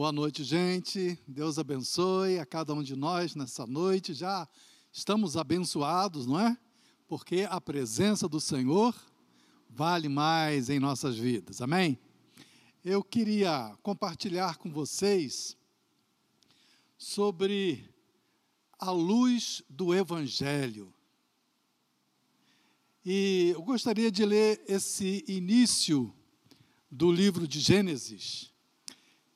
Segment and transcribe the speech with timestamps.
[0.00, 1.18] Boa noite, gente.
[1.26, 4.14] Deus abençoe a cada um de nós nessa noite.
[4.14, 4.48] Já
[4.92, 6.56] estamos abençoados, não é?
[7.08, 8.94] Porque a presença do Senhor
[9.68, 11.60] vale mais em nossas vidas.
[11.60, 11.98] Amém?
[12.84, 15.56] Eu queria compartilhar com vocês
[16.96, 17.84] sobre
[18.78, 20.94] a luz do Evangelho.
[23.04, 26.14] E eu gostaria de ler esse início
[26.88, 28.56] do livro de Gênesis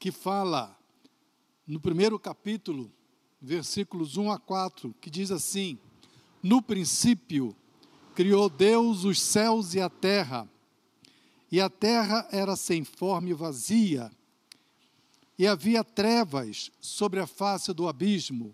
[0.02, 0.76] que fala
[1.64, 2.92] no primeiro capítulo,
[3.40, 5.78] versículos 1 a 4, que diz assim:
[6.42, 7.54] No princípio
[8.12, 10.50] criou Deus os céus e a terra,
[11.52, 14.10] e a terra era sem forma e vazia,
[15.38, 18.52] e havia trevas sobre a face do abismo,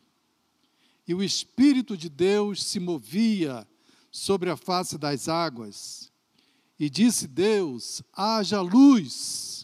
[1.07, 3.67] e o Espírito de Deus se movia
[4.11, 6.13] sobre a face das águas.
[6.79, 9.58] E disse Deus: haja luz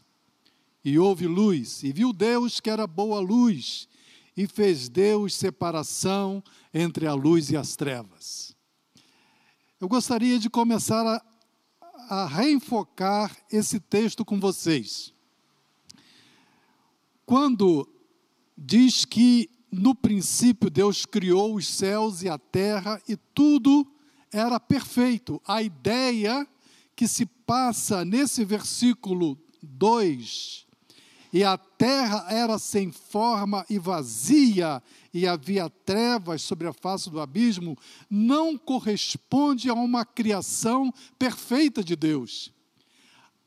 [0.85, 3.89] e houve luz, e viu Deus que era boa luz,
[4.37, 8.55] e fez Deus separação entre a luz e as trevas.
[9.81, 11.25] Eu gostaria de começar a,
[12.11, 15.15] a reenfocar esse texto com vocês.
[17.25, 17.89] Quando
[18.57, 23.91] diz que no princípio Deus criou os céus e a terra e tudo
[24.31, 26.47] era perfeito, a ideia
[26.95, 30.65] que se passa nesse versículo 2
[31.35, 34.81] e a terra era sem forma e vazia,
[35.13, 37.77] e havia trevas sobre a face do abismo,
[38.09, 42.53] não corresponde a uma criação perfeita de Deus.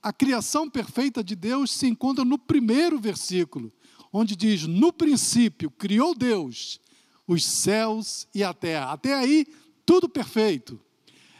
[0.03, 3.71] A criação perfeita de Deus se encontra no primeiro versículo,
[4.11, 6.81] onde diz: No princípio criou Deus
[7.25, 8.91] os céus e a terra.
[8.91, 9.47] Até aí,
[9.85, 10.77] tudo perfeito.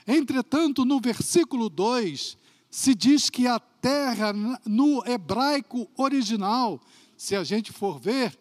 [0.07, 2.37] Entretanto, no versículo 2,
[2.71, 4.33] se diz que a terra,
[4.65, 6.81] no hebraico original,
[7.15, 8.37] se a gente for ver,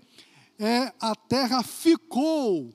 [0.59, 2.75] é a terra ficou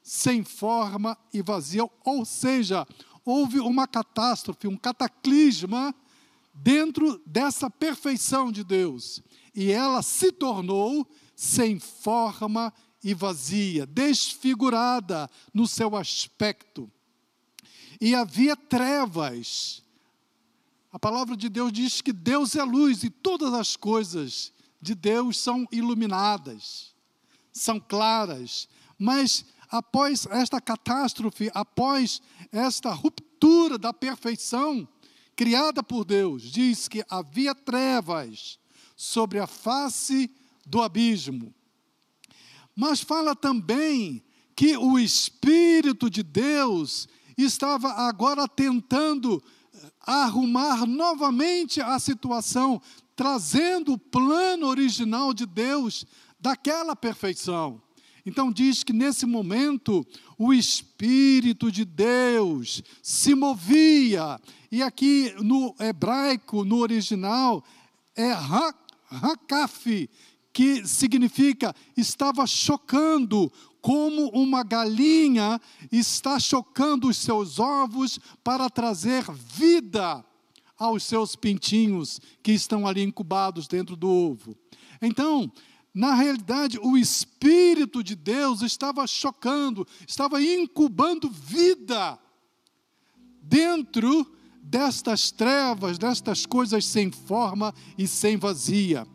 [0.00, 2.86] sem forma e vazia, ou seja,
[3.24, 5.92] houve uma catástrofe, um cataclisma
[6.54, 9.20] dentro dessa perfeição de Deus,
[9.52, 16.88] e ela se tornou sem forma e vazia, desfigurada no seu aspecto.
[18.00, 19.82] E havia trevas
[20.90, 25.38] a palavra de Deus diz que Deus é luz e todas as coisas de Deus
[25.38, 26.94] são iluminadas,
[27.52, 28.68] são claras.
[28.98, 34.88] Mas após esta catástrofe, após esta ruptura da perfeição
[35.36, 38.58] criada por Deus, diz que havia trevas
[38.96, 40.30] sobre a face
[40.66, 41.54] do abismo.
[42.74, 44.24] Mas fala também
[44.56, 49.42] que o Espírito de Deus estava agora tentando
[50.00, 52.80] arrumar novamente a situação,
[53.14, 56.04] trazendo o plano original de Deus
[56.40, 57.82] daquela perfeição.
[58.24, 60.06] Então diz que nesse momento
[60.36, 64.38] o Espírito de Deus se movia,
[64.70, 67.64] e aqui no hebraico, no original,
[68.14, 68.32] é
[69.10, 70.10] hakaf,
[70.52, 73.50] que significa estava chocando,
[73.80, 80.24] como uma galinha está chocando os seus ovos para trazer vida
[80.76, 84.56] aos seus pintinhos que estão ali incubados dentro do ovo.
[85.02, 85.50] Então,
[85.92, 92.18] na realidade, o Espírito de Deus estava chocando, estava incubando vida
[93.42, 94.30] dentro
[94.62, 99.06] destas trevas, destas coisas sem forma e sem vazia.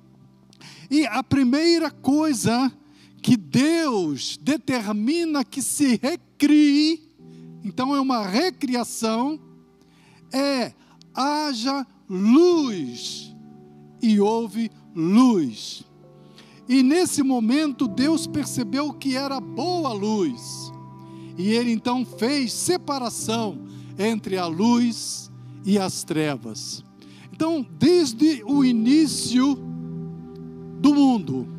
[0.90, 2.72] E a primeira coisa
[3.23, 7.01] que Deus determina que se recrie,
[7.63, 9.39] então é uma recriação,
[10.31, 10.73] é
[11.16, 13.34] haja luz,
[14.01, 15.85] e houve luz.
[16.67, 20.69] E nesse momento Deus percebeu que era boa luz,
[21.38, 23.57] e ele então fez separação
[23.97, 25.31] entre a luz
[25.66, 26.84] e as trevas.
[27.31, 29.55] Então, desde o início
[30.81, 31.53] do mundo,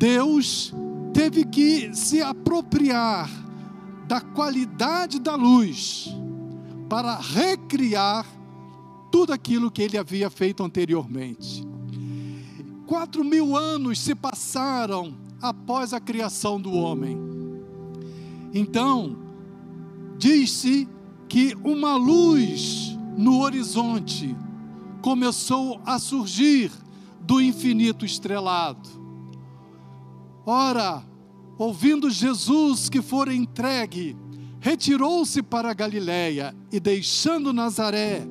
[0.00, 0.72] Deus
[1.12, 3.28] teve que se apropriar
[4.08, 6.08] da qualidade da luz
[6.88, 8.26] para recriar
[9.12, 11.62] tudo aquilo que ele havia feito anteriormente.
[12.86, 17.18] Quatro mil anos se passaram após a criação do homem.
[18.54, 19.18] Então,
[20.16, 20.88] diz-se
[21.28, 24.34] que uma luz no horizonte
[25.02, 26.72] começou a surgir
[27.20, 28.99] do infinito estrelado.
[30.46, 31.02] Ora,
[31.58, 34.16] ouvindo Jesus que fora entregue,
[34.60, 38.26] retirou-se para a Galiléia e deixando Nazaré,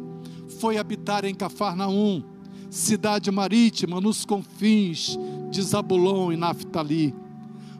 [0.60, 2.24] foi habitar em Cafarnaum,
[2.70, 5.18] cidade marítima nos confins
[5.50, 7.14] de Zabulon e Naphtali,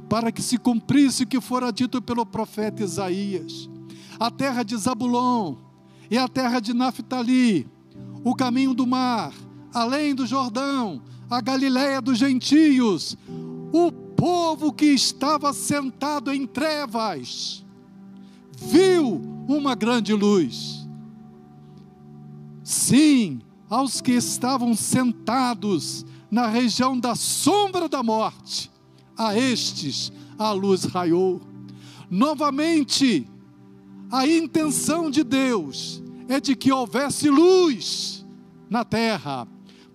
[0.08, 3.70] para que se cumprisse o que fora dito pelo profeta Isaías.
[4.20, 5.56] A terra de Zabulon
[6.10, 7.68] e a terra de Naphtali,
[8.24, 9.34] o caminho do mar,
[9.74, 13.16] além do Jordão, a Galiléia dos gentios,
[13.72, 17.64] o povo que estava sentado em trevas,
[18.58, 20.86] viu uma grande luz.
[22.62, 23.40] Sim,
[23.70, 28.70] aos que estavam sentados na região da sombra da morte,
[29.18, 31.42] a estes a luz raiou.
[32.10, 33.26] Novamente,
[34.12, 38.26] a intenção de Deus é de que houvesse luz
[38.70, 39.48] na terra,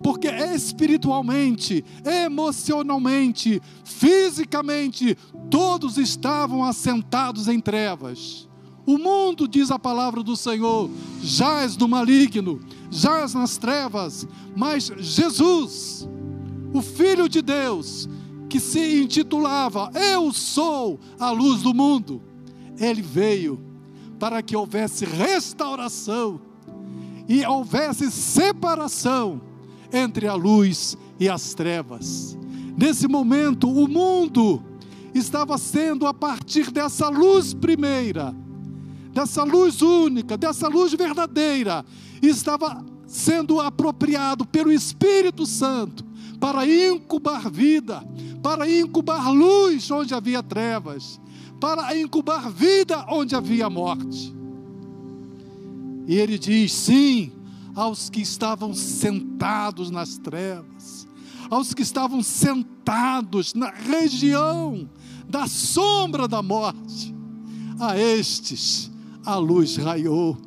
[0.05, 5.17] porque espiritualmente, emocionalmente, fisicamente,
[5.49, 8.47] todos estavam assentados em trevas.
[8.85, 10.91] O mundo, diz a palavra do Senhor,
[11.23, 12.61] jaz no maligno,
[12.91, 16.07] jaz nas trevas, mas Jesus,
[16.71, 18.07] o Filho de Deus,
[18.47, 22.21] que se intitulava Eu sou a luz do mundo,
[22.77, 23.59] ele veio
[24.19, 26.39] para que houvesse restauração
[27.27, 29.54] e houvesse separação
[29.91, 32.37] entre a luz e as trevas.
[32.77, 34.61] Nesse momento, o mundo
[35.13, 38.35] estava sendo, a partir dessa luz primeira,
[39.13, 41.85] dessa luz única, dessa luz verdadeira,
[42.21, 46.03] estava sendo apropriado pelo Espírito Santo
[46.39, 48.03] para incubar vida,
[48.43, 51.19] para incubar luz onde havia trevas,
[51.61, 54.35] para incubar vida onde havia morte.
[56.07, 57.31] E ele diz: sim,
[57.75, 61.07] aos que estavam sentados nas trevas,
[61.49, 64.89] aos que estavam sentados na região
[65.27, 67.13] da sombra da morte,
[67.79, 68.91] a estes
[69.25, 70.37] a luz raiou.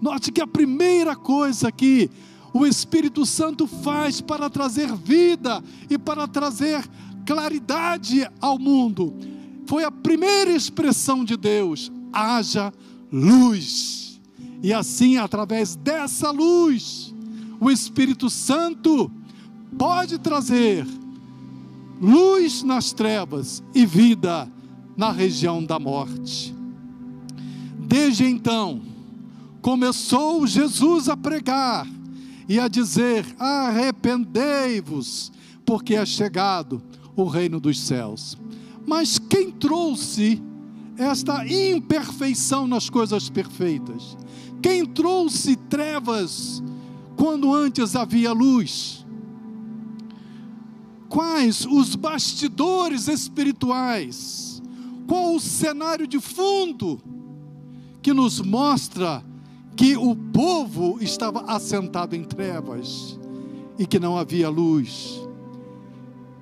[0.00, 2.10] Note que a primeira coisa que
[2.54, 6.88] o Espírito Santo faz para trazer vida e para trazer
[7.26, 9.14] claridade ao mundo
[9.66, 12.72] foi a primeira expressão de Deus: haja
[13.12, 13.99] luz.
[14.62, 17.14] E assim, através dessa luz,
[17.60, 19.10] o Espírito Santo
[19.78, 20.86] pode trazer
[22.00, 24.50] luz nas trevas e vida
[24.96, 26.54] na região da morte.
[27.78, 28.82] Desde então,
[29.60, 31.86] começou Jesus a pregar
[32.48, 35.32] e a dizer: arrependei-vos,
[35.64, 36.82] porque é chegado
[37.16, 38.36] o reino dos céus.
[38.86, 40.42] Mas quem trouxe
[40.96, 44.16] esta imperfeição nas coisas perfeitas?
[44.62, 46.62] Quem trouxe trevas
[47.16, 49.06] quando antes havia luz?
[51.08, 54.62] Quais os bastidores espirituais?
[55.06, 57.00] Qual o cenário de fundo?
[58.02, 59.22] que nos mostra
[59.76, 63.18] que o povo estava assentado em trevas
[63.78, 65.20] e que não havia luz.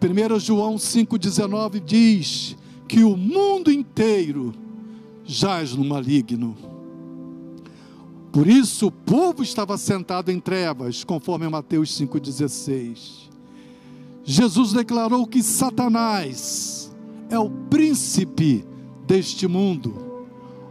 [0.00, 2.56] 1 João 5,19 diz
[2.87, 4.55] que o mundo inteiro
[5.25, 6.56] jaz no maligno.
[8.38, 13.29] Por isso o povo estava sentado em trevas, conforme Mateus 5,16.
[14.23, 16.96] Jesus declarou que Satanás
[17.29, 18.64] é o príncipe
[19.05, 20.06] deste mundo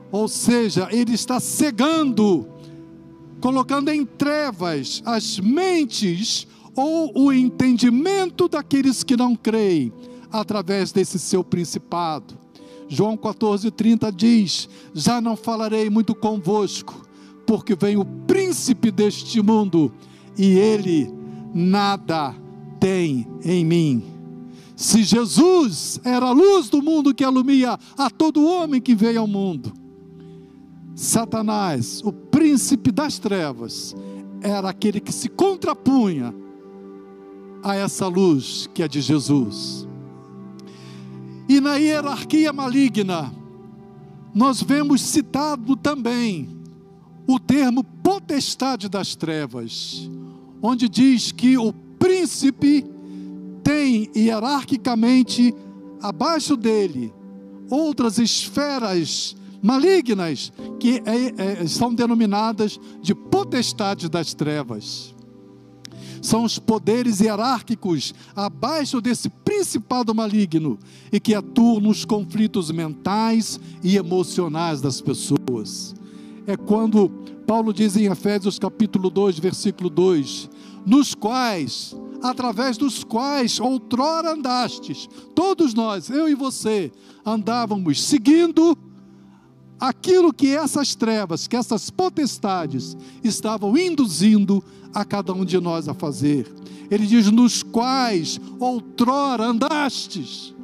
[0.10, 2.48] ou seja, ele está cegando,
[3.42, 9.92] colocando em trevas as mentes ou o entendimento daqueles que não creem,
[10.32, 12.38] através desse seu principado.
[12.88, 17.06] João 14,30 diz: Já não falarei muito convosco,
[17.48, 19.92] porque vem o príncipe deste mundo,
[20.38, 21.12] e ele
[21.54, 22.36] nada
[22.80, 24.04] tem em mim.
[24.76, 29.28] Se Jesus era a luz do mundo que alumia a todo homem que veio ao
[29.28, 29.74] mundo,
[30.94, 33.96] Satanás, o príncipe das trevas,
[34.42, 36.36] era aquele que se contrapunha
[37.64, 39.88] a essa luz que é de Jesus.
[41.48, 43.34] E na hierarquia maligna,
[44.36, 46.57] nós vemos citado também
[47.28, 50.10] o termo potestade das trevas,
[50.62, 52.86] onde diz que o príncipe
[53.62, 55.54] tem hierarquicamente
[56.02, 57.14] abaixo dele
[57.70, 65.14] outras esferas malignas, que é, é, são denominadas de potestades das trevas.
[66.22, 70.80] São os poderes hierárquicos abaixo desse principado maligno
[71.12, 75.94] e que atuam nos conflitos mentais e emocionais das pessoas.
[76.48, 77.10] É quando
[77.46, 80.50] Paulo diz em Efésios capítulo 2, versículo 2:
[80.86, 86.90] nos quais, através dos quais outrora andastes, todos nós, eu e você,
[87.26, 88.78] andávamos seguindo
[89.78, 94.64] aquilo que essas trevas, que essas potestades estavam induzindo
[94.94, 96.50] a cada um de nós a fazer.
[96.90, 100.56] Ele diz: nos quais outrora andastes,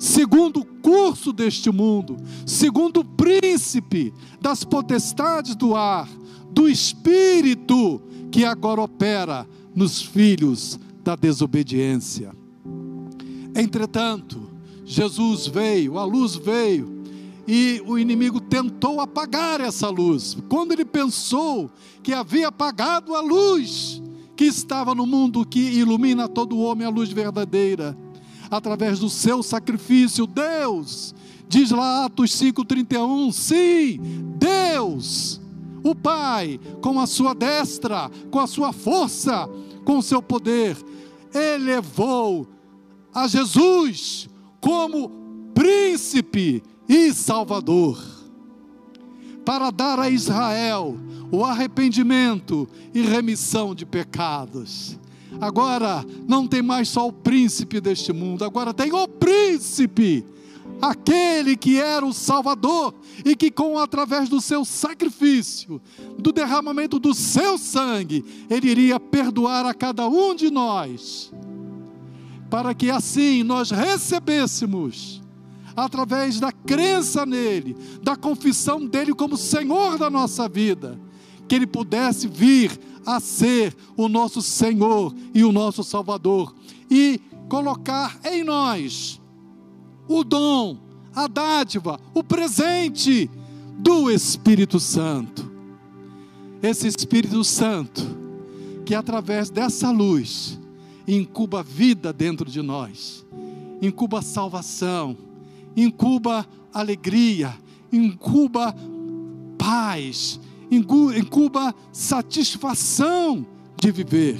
[0.00, 2.16] segundo o curso deste mundo,
[2.46, 6.08] segundo o príncipe das potestades do ar,
[6.50, 8.00] do espírito
[8.32, 12.34] que agora opera nos filhos da desobediência.
[13.54, 14.40] Entretanto,
[14.86, 16.98] Jesus veio, a luz veio,
[17.46, 20.36] e o inimigo tentou apagar essa luz.
[20.48, 21.70] Quando ele pensou
[22.02, 24.00] que havia apagado a luz
[24.34, 27.94] que estava no mundo que ilumina todo homem, a luz verdadeira,
[28.50, 31.14] através do seu sacrifício, Deus,
[31.48, 34.00] diz lá Atos 5:31, sim,
[34.36, 35.40] Deus,
[35.82, 39.48] o Pai, com a sua destra, com a sua força,
[39.84, 40.76] com o seu poder,
[41.32, 42.46] elevou
[43.14, 44.28] a Jesus
[44.60, 45.10] como
[45.54, 48.02] príncipe e Salvador,
[49.44, 50.98] para dar a Israel
[51.30, 54.98] o arrependimento e remissão de pecados.
[55.40, 60.24] Agora não tem mais só o príncipe deste mundo, agora tem o príncipe,
[60.80, 62.94] aquele que era o Salvador
[63.24, 65.80] e que com através do seu sacrifício,
[66.18, 71.32] do derramamento do seu sangue, ele iria perdoar a cada um de nós,
[72.48, 75.20] para que assim nós recebêssemos
[75.76, 80.98] através da crença nele, da confissão dele como Senhor da nossa vida,
[81.50, 86.54] que ele pudesse vir a ser o nosso Senhor e o nosso Salvador
[86.88, 89.20] e colocar em nós
[90.06, 90.78] o dom,
[91.12, 93.28] a dádiva, o presente
[93.76, 95.50] do Espírito Santo.
[96.62, 98.00] Esse Espírito Santo
[98.86, 100.56] que através dessa luz
[101.04, 103.26] incuba vida dentro de nós,
[103.82, 105.16] incuba salvação,
[105.76, 107.52] incuba alegria,
[107.92, 108.72] incuba
[109.58, 110.38] paz,
[110.70, 113.44] incuba satisfação
[113.76, 114.38] de viver.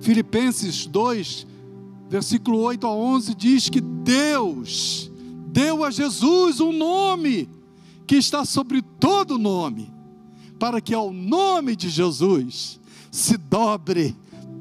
[0.00, 1.46] Filipenses 2,
[2.08, 5.10] versículo 8 a 11 diz que Deus
[5.48, 7.48] deu a Jesus um nome
[8.06, 9.92] que está sobre todo nome,
[10.58, 12.78] para que ao nome de Jesus
[13.10, 14.14] se dobre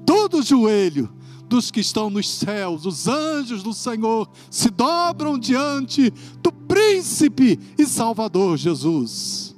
[0.05, 1.09] todo o joelho
[1.47, 7.85] dos que estão nos céus, os anjos do Senhor se dobram diante do príncipe e
[7.85, 9.52] Salvador Jesus.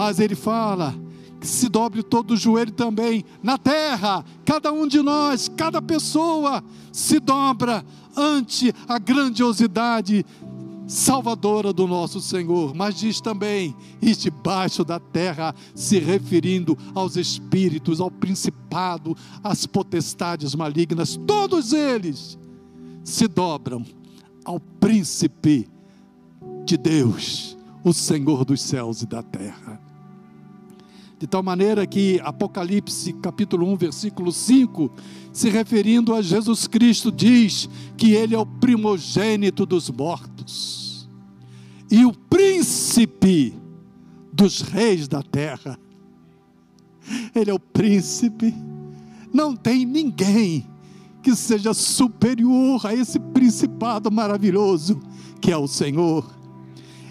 [0.00, 0.94] Mas ele fala
[1.38, 6.64] que se dobre todo o joelho também na terra, cada um de nós, cada pessoa
[6.90, 7.84] se dobra
[8.16, 10.24] ante a grandiosidade
[10.86, 18.00] salvadora do nosso Senhor, mas diz também, e debaixo da terra, se referindo aos espíritos,
[18.00, 19.14] ao principado,
[19.44, 22.38] às potestades malignas, todos eles
[23.04, 23.84] se dobram
[24.46, 25.68] ao príncipe
[26.64, 27.54] de Deus,
[27.84, 29.89] o Senhor dos céus e da terra.
[31.20, 34.90] De tal maneira que Apocalipse capítulo 1, versículo 5,
[35.30, 41.06] se referindo a Jesus Cristo, diz que ele é o primogênito dos mortos
[41.90, 43.54] e o príncipe
[44.32, 45.78] dos reis da terra.
[47.34, 48.54] Ele é o príncipe.
[49.30, 50.66] Não tem ninguém
[51.22, 54.98] que seja superior a esse principado maravilhoso
[55.38, 56.24] que é o Senhor.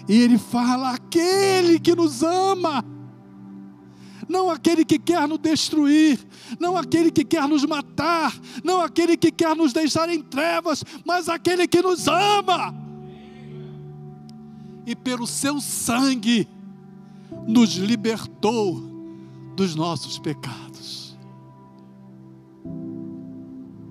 [0.08, 2.84] E ele fala: aquele que nos ama
[4.30, 6.24] não aquele que quer nos destruir,
[6.60, 8.32] não aquele que quer nos matar,
[8.62, 12.72] não aquele que quer nos deixar em trevas, mas aquele que nos ama.
[14.86, 16.48] E pelo seu sangue
[17.46, 18.80] nos libertou
[19.56, 21.18] dos nossos pecados.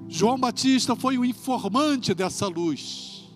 [0.07, 3.29] João Batista foi o informante dessa luz,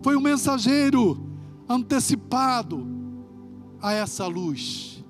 [0.00, 1.30] foi o mensageiro
[1.68, 2.86] antecipado
[3.82, 5.01] a essa luz.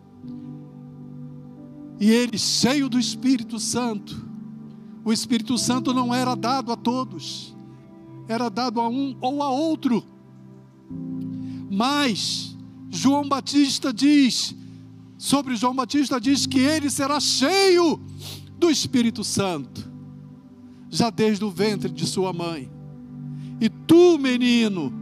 [2.02, 4.28] E ele, cheio do Espírito Santo,
[5.04, 7.54] o Espírito Santo não era dado a todos,
[8.26, 10.02] era dado a um ou a outro.
[11.70, 12.58] Mas
[12.90, 14.52] João Batista diz,
[15.16, 18.00] sobre João Batista diz que ele será cheio
[18.58, 19.88] do Espírito Santo,
[20.90, 22.68] já desde o ventre de sua mãe.
[23.60, 24.92] E tu, menino,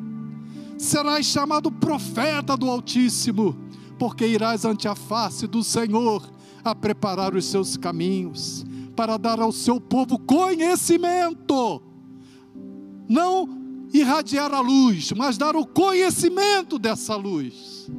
[0.77, 3.57] serás chamado profeta do Altíssimo,
[3.99, 8.65] porque irás ante a face do Senhor a preparar os seus caminhos,
[8.95, 11.83] para dar ao seu povo conhecimento.
[13.09, 13.49] Não
[13.93, 17.91] irradiar a luz, mas dar o conhecimento dessa luz.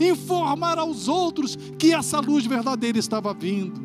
[0.00, 3.80] Informar aos outros que essa luz verdadeira estava vindo,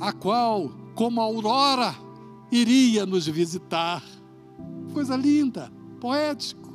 [0.00, 1.94] a qual, como a aurora,
[2.50, 4.02] iria nos visitar.
[4.92, 6.72] Coisa linda, poético.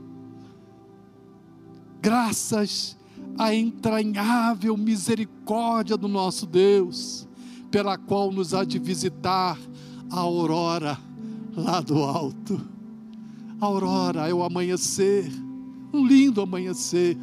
[2.01, 2.98] graças
[3.37, 7.27] à entranhável misericórdia do nosso Deus,
[7.71, 9.57] pela qual nos há de visitar
[10.09, 10.97] a aurora
[11.55, 12.59] lá do alto.
[13.61, 15.31] A aurora é o amanhecer,
[15.93, 17.17] um lindo amanhecer.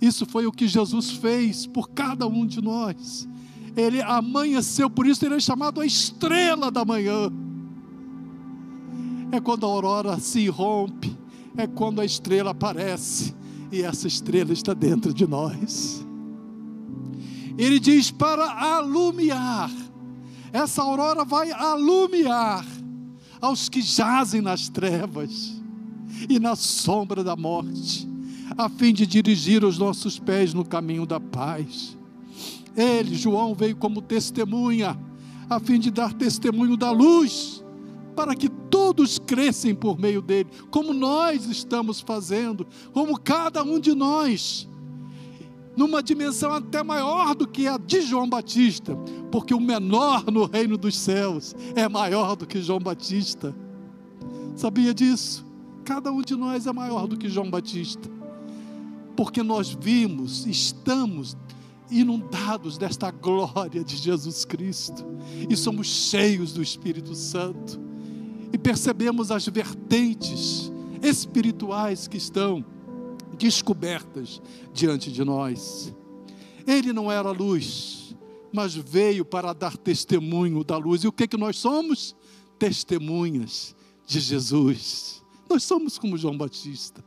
[0.00, 3.28] Isso foi o que Jesus fez por cada um de nós.
[3.76, 7.30] Ele amanheceu, por isso ele é chamado a estrela da manhã.
[9.32, 11.16] É quando a aurora se rompe,
[11.56, 13.34] é quando a estrela aparece,
[13.70, 16.04] e essa estrela está dentro de nós.
[17.56, 19.70] Ele diz para alumiar,
[20.52, 22.64] essa aurora vai alumiar
[23.40, 25.60] aos que jazem nas trevas
[26.28, 28.08] e na sombra da morte,
[28.56, 31.96] a fim de dirigir os nossos pés no caminho da paz.
[32.76, 34.98] Ele, João, veio como testemunha,
[35.48, 37.59] a fim de dar testemunho da luz,
[38.14, 43.94] para que todos crescem por meio dele, como nós estamos fazendo, como cada um de
[43.94, 44.68] nós,
[45.76, 48.96] numa dimensão até maior do que a de João Batista,
[49.30, 53.54] porque o menor no reino dos céus é maior do que João Batista.
[54.56, 55.46] Sabia disso?
[55.84, 58.10] Cada um de nós é maior do que João Batista,
[59.16, 61.36] porque nós vimos, estamos
[61.90, 65.04] inundados desta glória de Jesus Cristo
[65.48, 67.89] e somos cheios do Espírito Santo
[68.62, 70.70] percebemos as vertentes
[71.02, 72.64] espirituais que estão
[73.38, 74.40] descobertas
[74.72, 75.94] diante de nós.
[76.66, 78.14] Ele não era luz,
[78.52, 81.02] mas veio para dar testemunho da luz.
[81.02, 82.14] E o que que nós somos?
[82.58, 83.74] Testemunhas
[84.06, 85.22] de Jesus.
[85.48, 87.02] Nós somos como João Batista.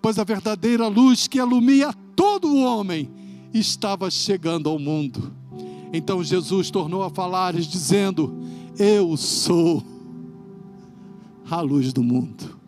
[0.00, 3.10] Pois a verdadeira luz que ilumina todo o homem
[3.52, 5.32] estava chegando ao mundo.
[5.92, 8.34] Então Jesus tornou a falar, dizendo:
[8.78, 9.93] Eu sou
[11.50, 12.58] a luz do mundo.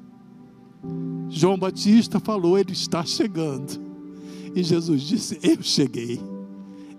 [1.28, 3.80] João Batista falou: Ele está chegando.
[4.54, 6.20] E Jesus disse: Eu cheguei.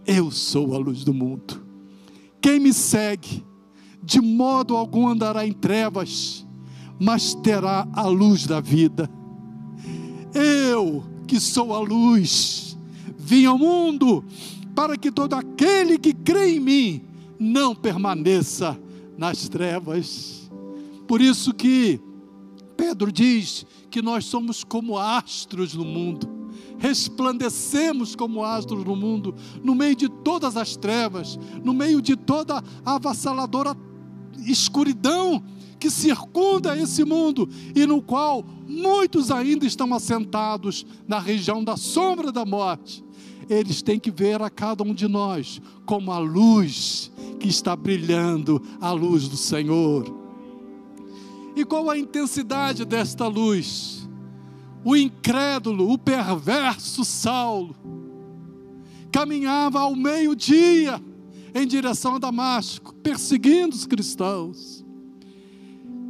[0.05, 1.61] Eu sou a luz do mundo.
[2.41, 3.43] Quem me segue,
[4.01, 6.45] de modo algum andará em trevas,
[6.99, 9.09] mas terá a luz da vida.
[10.33, 12.77] Eu, que sou a luz,
[13.17, 14.23] vim ao mundo
[14.75, 17.01] para que todo aquele que crê em mim
[17.39, 18.79] não permaneça
[19.17, 20.36] nas trevas.
[21.07, 21.99] Por isso que
[22.75, 26.29] Pedro diz que nós somos como astros no mundo,
[26.77, 32.63] resplandecemos como astros no mundo, no meio de todas as trevas, no meio de toda
[32.85, 33.75] a avassaladora
[34.45, 35.43] escuridão
[35.79, 42.31] que circunda esse mundo e no qual muitos ainda estão assentados na região da sombra
[42.31, 43.03] da morte.
[43.49, 48.61] Eles têm que ver a cada um de nós como a luz que está brilhando,
[48.81, 50.26] a luz do Senhor.
[51.57, 54.07] E qual a intensidade desta luz?
[54.85, 57.75] O incrédulo, o perverso Saulo,
[59.11, 61.01] caminhava ao meio-dia
[61.55, 64.85] em direção a Damasco, perseguindo os cristãos.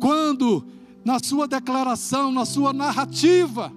[0.01, 0.67] Quando,
[1.05, 3.71] na sua declaração, na sua narrativa,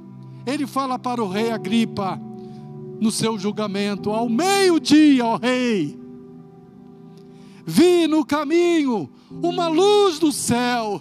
[0.44, 2.20] ele fala para o rei Agripa,
[3.00, 5.96] no seu julgamento, ao meio-dia, ó rei,
[7.64, 11.00] vi no caminho uma luz do céu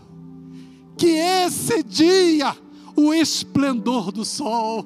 [0.99, 2.53] que excedia
[2.93, 4.85] o esplendor do sol,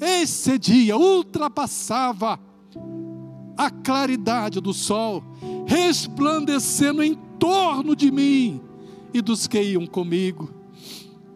[0.00, 2.38] excedia, ultrapassava
[3.56, 5.24] a claridade do sol,
[5.66, 8.60] resplandecendo em torno de mim
[9.12, 10.48] e dos que iam comigo.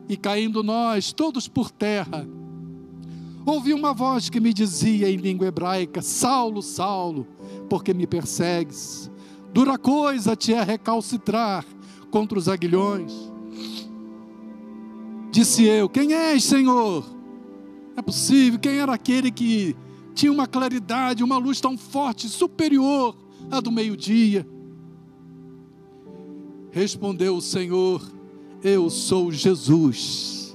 [0.08, 2.24] E caindo nós, todos por terra,
[3.44, 7.26] ouvi uma voz que me dizia em língua hebraica: Saulo, Saulo,
[7.68, 9.10] porque me persegues?
[9.52, 11.64] Dura coisa te é recalcitrar
[12.12, 13.31] contra os aguilhões.
[15.32, 17.04] Disse eu: Quem és, Senhor?
[17.96, 19.74] É possível, quem era aquele que
[20.14, 23.16] tinha uma claridade, uma luz tão forte, superior
[23.50, 24.46] à do meio-dia?
[26.70, 28.02] Respondeu o Senhor:
[28.62, 30.54] Eu sou Jesus,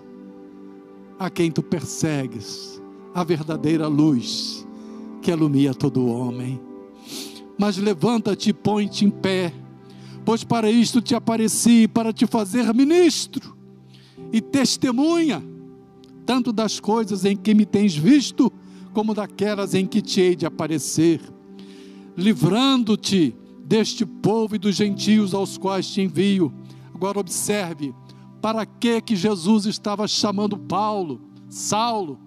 [1.17, 2.79] a quem tu persegues,
[3.15, 4.63] a verdadeira luz
[5.23, 6.61] que ilumina todo homem.
[7.57, 9.51] Mas levanta-te e põe-te em pé,
[10.23, 13.56] pois para isto te apareci, para te fazer ministro
[14.31, 15.43] e testemunha,
[16.25, 18.51] tanto das coisas em que me tens visto,
[18.93, 21.21] como daquelas em que te hei de aparecer,
[22.15, 26.53] livrando-te deste povo e dos gentios aos quais te envio.
[26.93, 27.93] Agora observe,
[28.41, 32.19] para que que Jesus estava chamando Paulo, Saulo,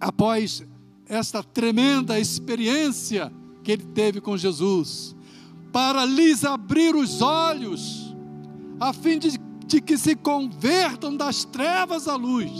[0.00, 0.64] após
[1.06, 3.32] esta tremenda experiência
[3.62, 5.14] que ele teve com Jesus,
[5.72, 8.14] para lhes abrir os olhos,
[8.78, 9.38] a fim de
[9.70, 12.50] de que se convertam das trevas à luz.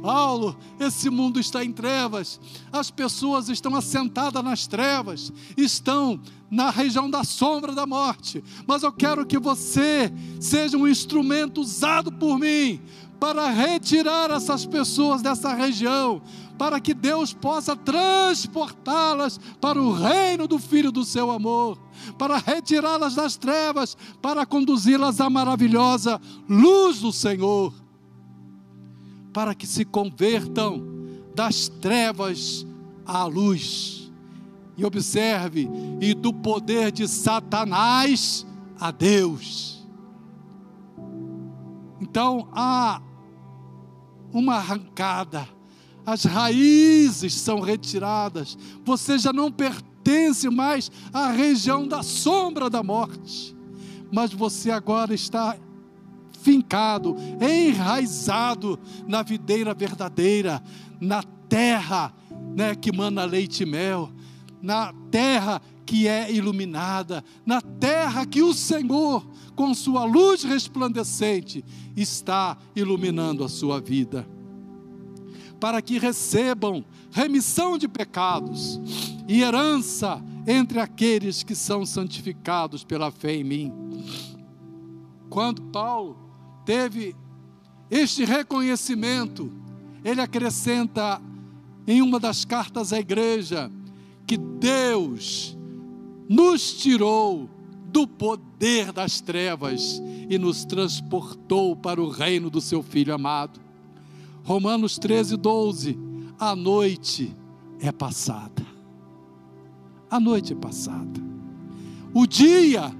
[0.00, 2.40] Paulo, esse mundo está em trevas,
[2.72, 6.18] as pessoas estão assentadas nas trevas, estão
[6.50, 12.10] na região da sombra da morte, mas eu quero que você seja um instrumento usado
[12.10, 12.80] por mim
[13.20, 16.22] para retirar essas pessoas dessa região,
[16.58, 21.78] para que Deus possa transportá-las para o reino do Filho do seu amor,
[22.18, 27.72] para retirá-las das trevas, para conduzi-las à maravilhosa luz do Senhor
[29.32, 30.82] para que se convertam
[31.34, 32.66] das trevas
[33.06, 34.10] à luz.
[34.76, 35.68] E observe,
[36.00, 38.46] e do poder de Satanás
[38.78, 39.86] a Deus.
[42.00, 43.00] Então há
[44.32, 45.48] uma arrancada,
[46.04, 53.54] as raízes são retiradas, você já não pertence mais à região da sombra da morte,
[54.12, 55.56] mas você agora está
[56.40, 60.62] fincado, enraizado na videira verdadeira,
[61.00, 62.14] na terra
[62.54, 64.10] né, que mana leite e mel,
[64.62, 71.64] na terra que é iluminada, na terra que o Senhor, com sua luz resplandecente,
[71.96, 74.26] está iluminando a sua vida.
[75.58, 78.80] Para que recebam remissão de pecados
[79.28, 83.72] e herança entre aqueles que são santificados pela fé em mim.
[85.28, 86.16] Quando Paulo
[86.64, 87.14] teve
[87.90, 89.52] este reconhecimento,
[90.04, 91.20] ele acrescenta
[91.86, 93.70] em uma das cartas à igreja
[94.30, 95.58] que Deus
[96.28, 97.50] nos tirou
[97.86, 103.58] do poder das trevas e nos transportou para o reino do seu Filho amado.
[104.44, 105.98] Romanos 13, 12.
[106.38, 107.34] A noite
[107.80, 108.64] é passada.
[110.08, 111.20] A noite é passada.
[112.14, 112.94] O dia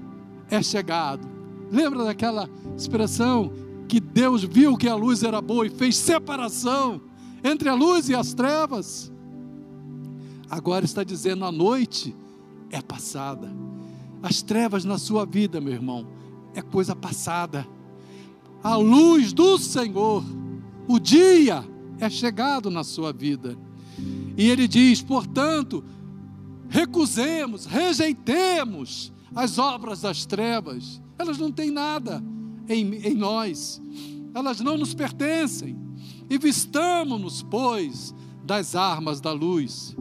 [0.49, 1.25] é chegado.
[1.71, 3.53] Lembra daquela expressão
[3.87, 6.99] que Deus viu que a luz era boa e fez separação
[7.41, 9.09] entre a luz e as trevas.
[10.51, 12.13] Agora está dizendo a noite
[12.69, 13.49] é passada.
[14.21, 16.05] As trevas na sua vida, meu irmão,
[16.53, 17.65] é coisa passada.
[18.61, 20.21] A luz do Senhor,
[20.89, 21.63] o dia
[21.97, 23.57] é chegado na sua vida.
[24.35, 25.85] E ele diz, portanto,
[26.67, 31.01] recusemos, rejeitemos as obras das trevas.
[31.17, 32.21] Elas não têm nada
[32.67, 33.81] em, em nós,
[34.33, 35.77] elas não nos pertencem,
[36.29, 39.95] e vistamos-nos, pois, das armas da luz.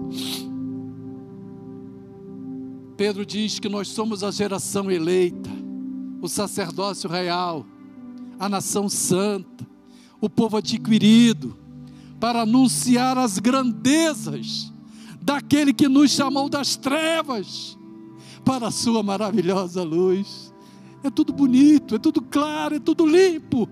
[2.96, 5.50] Pedro diz que nós somos a geração eleita,
[6.20, 7.64] o sacerdócio real,
[8.38, 9.66] a nação santa,
[10.20, 11.56] o povo adquirido,
[12.18, 14.72] para anunciar as grandezas
[15.22, 17.78] daquele que nos chamou das trevas
[18.44, 20.50] para a sua maravilhosa luz
[21.02, 23.68] é tudo bonito, é tudo claro, é tudo limpo.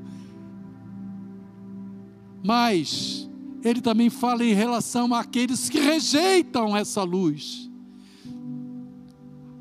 [2.42, 3.17] Mas
[3.62, 7.70] ele também fala em relação àqueles que rejeitam essa luz,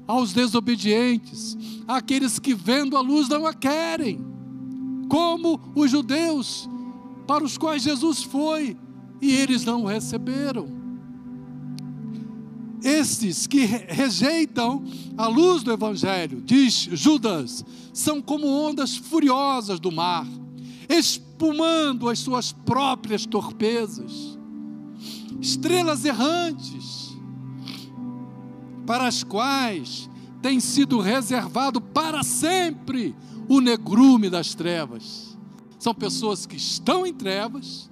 [0.07, 1.57] aos desobedientes,
[1.87, 4.19] àqueles que vendo a luz não a querem,
[5.09, 6.69] como os judeus
[7.25, 8.77] para os quais Jesus foi
[9.21, 10.77] e eles não o receberam.
[12.83, 14.83] Estes que rejeitam
[15.17, 20.27] a luz do Evangelho, diz Judas, são como ondas furiosas do mar,
[20.89, 24.37] espumando as suas próprias torpezas,
[25.41, 27.15] estrelas errantes,
[28.85, 30.09] para as quais
[30.41, 33.15] tem sido reservado para sempre
[33.49, 35.37] o negrume das trevas.
[35.77, 37.89] São pessoas que estão em trevas,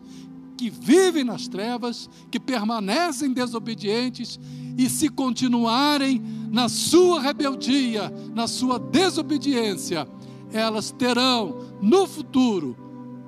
[0.58, 4.39] que vivem nas trevas, que permanecem desobedientes
[4.77, 10.08] e se continuarem na sua rebeldia, na sua desobediência,
[10.51, 12.75] elas terão no futuro,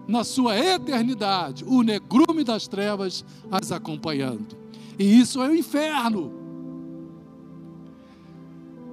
[0.08, 4.56] na sua eternidade, o negrume das trevas as acompanhando.
[4.98, 6.32] E isso é o inferno.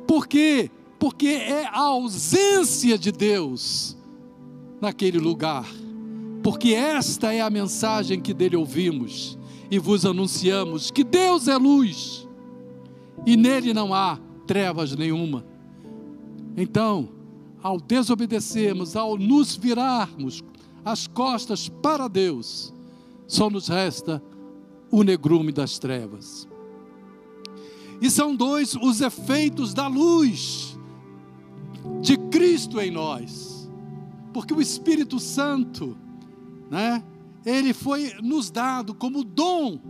[0.07, 0.71] Por quê?
[0.99, 3.97] Porque é a ausência de Deus
[4.81, 5.67] naquele lugar.
[6.43, 9.39] Porque esta é a mensagem que dele ouvimos
[9.71, 12.29] e vos anunciamos: que Deus é luz
[13.25, 15.45] e nele não há trevas nenhuma.
[16.57, 17.09] Então,
[17.63, 20.43] ao desobedecermos, ao nos virarmos
[20.85, 22.73] as costas para Deus,
[23.27, 24.23] só nos resta
[24.91, 26.47] o negrume das trevas.
[28.01, 30.79] E são dois os efeitos da luz
[32.01, 33.71] de Cristo em nós.
[34.33, 35.97] Porque o Espírito Santo,
[36.71, 37.03] né,
[37.47, 39.81] ele foi nos dado como dom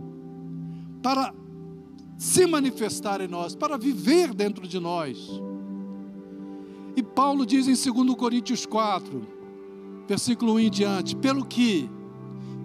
[1.01, 1.33] para
[2.17, 5.29] se manifestar em nós, para viver dentro de nós.
[6.95, 9.34] E Paulo diz em 2 Coríntios 4,
[10.07, 11.89] versículo 1 em diante: pelo que,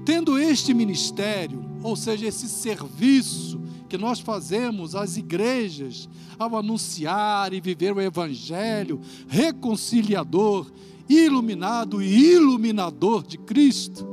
[0.05, 7.61] Tendo este ministério, ou seja, esse serviço que nós fazemos às igrejas ao anunciar e
[7.61, 10.71] viver o evangelho reconciliador,
[11.09, 14.07] iluminado e iluminador de Cristo,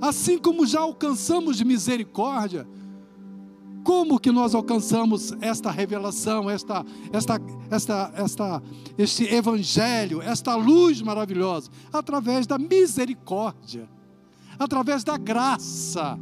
[0.00, 2.66] assim como já alcançamos misericórdia,
[3.84, 8.62] como que nós alcançamos esta revelação, esta, esta, esta, esta,
[8.96, 11.70] este evangelho, esta luz maravilhosa?
[11.92, 13.86] Através da misericórdia,
[14.58, 16.18] através da graça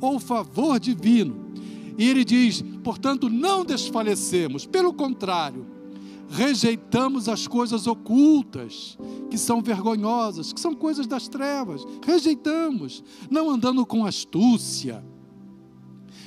[0.00, 1.46] ou favor divino.
[1.96, 5.64] E ele diz: portanto, não desfalecemos, pelo contrário,
[6.28, 8.98] rejeitamos as coisas ocultas,
[9.30, 15.04] que são vergonhosas, que são coisas das trevas, rejeitamos, não andando com astúcia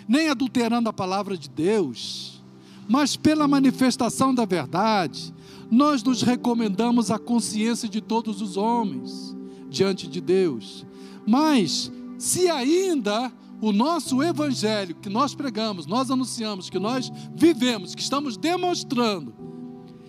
[0.10, 2.42] nem adulterando a palavra de Deus,
[2.88, 5.32] mas pela manifestação da verdade,
[5.70, 9.38] nós nos recomendamos à consciência de todos os homens
[9.70, 10.84] diante de Deus.
[11.28, 18.02] Mas, se ainda o nosso evangelho que nós pregamos, nós anunciamos, que nós vivemos, que
[18.02, 19.32] estamos demonstrando,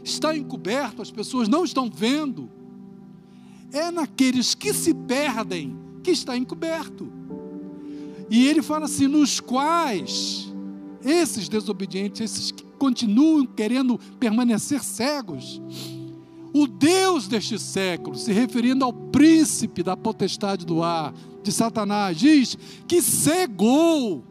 [0.02, 2.50] está encoberto, as pessoas não estão vendo,
[3.70, 7.19] é naqueles que se perdem que está encoberto.
[8.31, 10.49] E ele fala assim: nos quais
[11.05, 15.61] esses desobedientes, esses que continuam querendo permanecer cegos,
[16.55, 21.12] o Deus deste século, se referindo ao príncipe da potestade do ar,
[21.43, 24.25] de Satanás, diz que cegou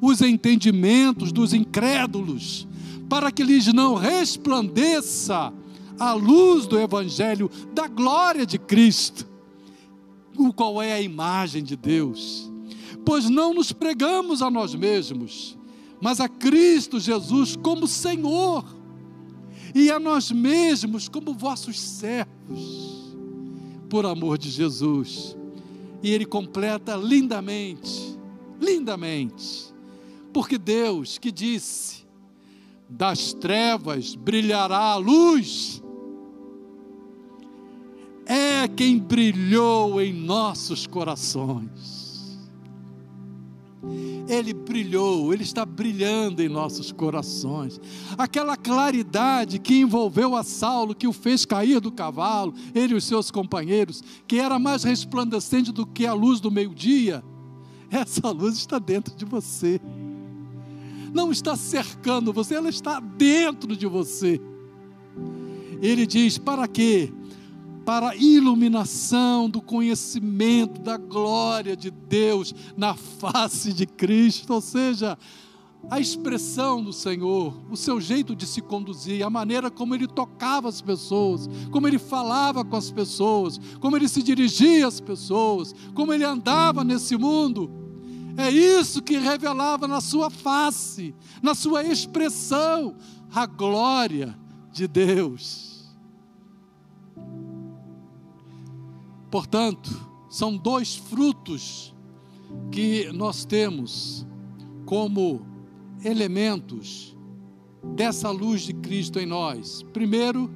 [0.00, 2.66] os entendimentos dos incrédulos,
[3.08, 5.52] para que lhes não resplandeça
[5.98, 9.26] a luz do Evangelho da glória de Cristo,
[10.36, 12.50] o qual é a imagem de Deus
[13.10, 15.58] pois não nos pregamos a nós mesmos,
[16.00, 18.64] mas a Cristo Jesus como Senhor,
[19.74, 23.16] e a nós mesmos como vossos servos,
[23.88, 25.36] por amor de Jesus.
[26.00, 28.16] E ele completa lindamente,
[28.60, 29.74] lindamente,
[30.32, 32.06] porque Deus que disse:
[32.88, 35.82] das trevas brilhará a luz,
[38.24, 41.99] é quem brilhou em nossos corações
[44.28, 47.80] ele brilhou, Ele está brilhando em nossos corações.
[48.16, 53.04] Aquela claridade que envolveu a Saulo, que o fez cair do cavalo, ele e os
[53.04, 57.24] seus companheiros, que era mais resplandecente do que a luz do meio-dia,
[57.90, 59.80] essa luz está dentro de você.
[61.12, 64.40] Não está cercando você, ela está dentro de você.
[65.82, 67.12] Ele diz: para quê?
[67.90, 75.18] Para a iluminação do conhecimento da glória de Deus na face de Cristo, ou seja,
[75.90, 80.68] a expressão do Senhor, o seu jeito de se conduzir, a maneira como ele tocava
[80.68, 86.12] as pessoas, como ele falava com as pessoas, como ele se dirigia às pessoas, como
[86.12, 87.68] ele andava nesse mundo.
[88.36, 92.94] É isso que revelava na sua face, na sua expressão,
[93.34, 94.38] a glória
[94.70, 95.69] de Deus.
[99.30, 99.90] Portanto,
[100.28, 101.94] são dois frutos
[102.70, 104.26] que nós temos
[104.84, 105.46] como
[106.04, 107.16] elementos
[107.94, 109.82] dessa luz de Cristo em nós.
[109.92, 110.50] Primeiro,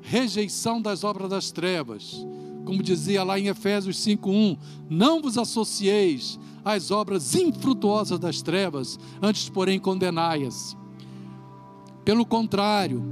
[0.00, 2.26] rejeição das obras das trevas.
[2.64, 4.58] Como dizia lá em Efésios 5:1,
[4.90, 10.76] não vos associeis às obras infrutuosas das trevas, antes porém condenai-as.
[12.04, 13.04] Pelo contrário,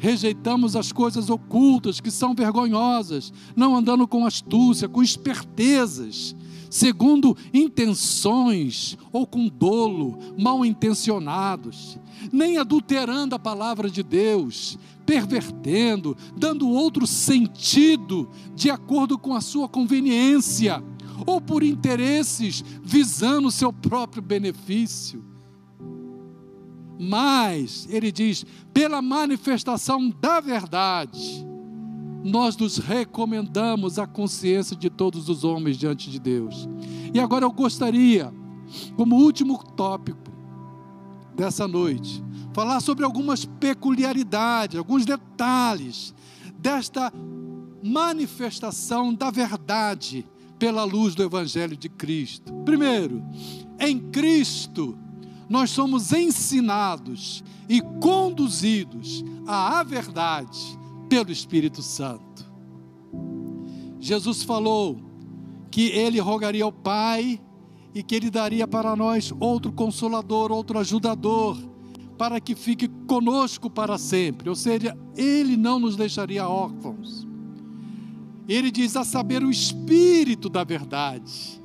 [0.00, 6.34] rejeitamos as coisas ocultas que são vergonhosas, não andando com astúcia, com espertezas,
[6.70, 11.98] segundo intenções ou com dolo, mal intencionados,
[12.32, 19.68] nem adulterando a palavra de Deus, pervertendo, dando outro sentido de acordo com a sua
[19.68, 20.82] conveniência,
[21.26, 25.29] ou por interesses visando o seu próprio benefício
[27.02, 31.46] mas, ele diz, pela manifestação da verdade,
[32.22, 36.68] nós nos recomendamos à consciência de todos os homens diante de Deus.
[37.14, 38.30] E agora eu gostaria,
[38.98, 40.30] como último tópico
[41.34, 46.14] dessa noite, falar sobre algumas peculiaridades, alguns detalhes
[46.58, 47.10] desta
[47.82, 50.26] manifestação da verdade
[50.58, 52.52] pela luz do Evangelho de Cristo.
[52.66, 53.24] Primeiro,
[53.78, 54.98] em Cristo
[55.50, 62.48] nós somos ensinados e conduzidos à verdade pelo Espírito Santo.
[63.98, 64.98] Jesus falou
[65.70, 67.38] que ele rogaria ao Pai
[67.94, 71.58] e que ele daria para nós outro consolador, outro ajudador,
[72.16, 74.48] para que fique conosco para sempre.
[74.48, 77.26] Ou seja, ele não nos deixaria órfãos.
[78.48, 81.60] Ele diz a saber o espírito da verdade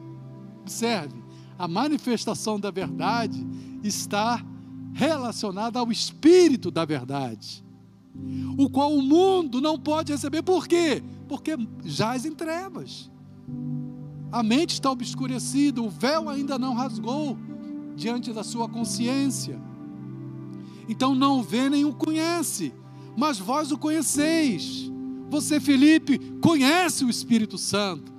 [0.65, 1.23] Observe,
[1.59, 3.45] a manifestação da verdade
[3.87, 4.43] está
[4.93, 7.63] relacionada ao espírito da verdade,
[8.57, 10.41] o qual o mundo não pode receber.
[10.41, 11.03] Por quê?
[11.27, 13.11] Porque jaz em trevas.
[14.31, 17.37] A mente está obscurecida, o véu ainda não rasgou
[17.95, 19.59] diante da sua consciência.
[20.87, 22.73] Então não vê nem o conhece,
[23.17, 24.91] mas vós o conheceis.
[25.29, 28.13] Você, Felipe, conhece o Espírito Santo.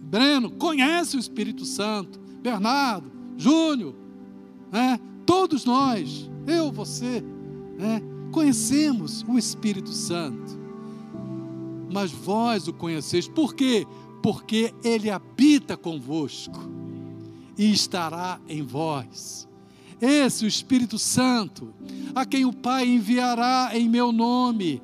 [0.00, 2.18] Breno, conhece o Espírito Santo.
[2.42, 3.94] Bernardo, Júnior,
[4.74, 4.98] né?
[5.24, 7.22] todos nós, eu, você,
[7.78, 8.02] né?
[8.32, 10.58] conhecemos o Espírito Santo.
[11.92, 13.86] Mas vós o conheceis, por quê?
[14.20, 16.58] Porque ele habita convosco
[17.56, 19.48] e estará em vós.
[20.00, 21.72] Esse, o Espírito Santo,
[22.12, 24.82] a quem o Pai enviará em meu nome.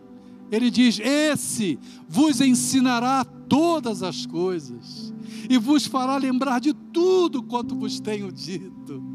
[0.52, 5.12] Ele diz: Esse vos ensinará todas as coisas
[5.48, 9.09] e vos fará lembrar de tudo quanto vos tenho dito.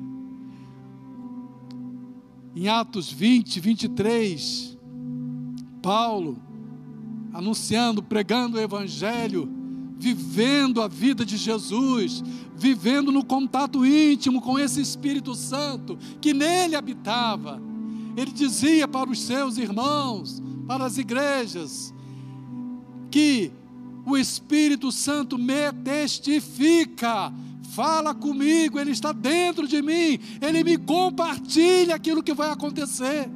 [2.56, 4.78] Em Atos 20, 23,
[5.82, 6.38] Paulo,
[7.34, 9.52] anunciando, pregando o Evangelho,
[9.98, 12.24] vivendo a vida de Jesus,
[12.56, 17.62] vivendo no contato íntimo com esse Espírito Santo que nele habitava.
[18.16, 21.94] Ele dizia para os seus irmãos, para as igrejas,
[23.12, 23.52] que
[24.06, 27.34] o Espírito Santo me testifica,
[27.66, 33.30] fala comigo, ele está dentro de mim, ele me compartilha aquilo que vai acontecer.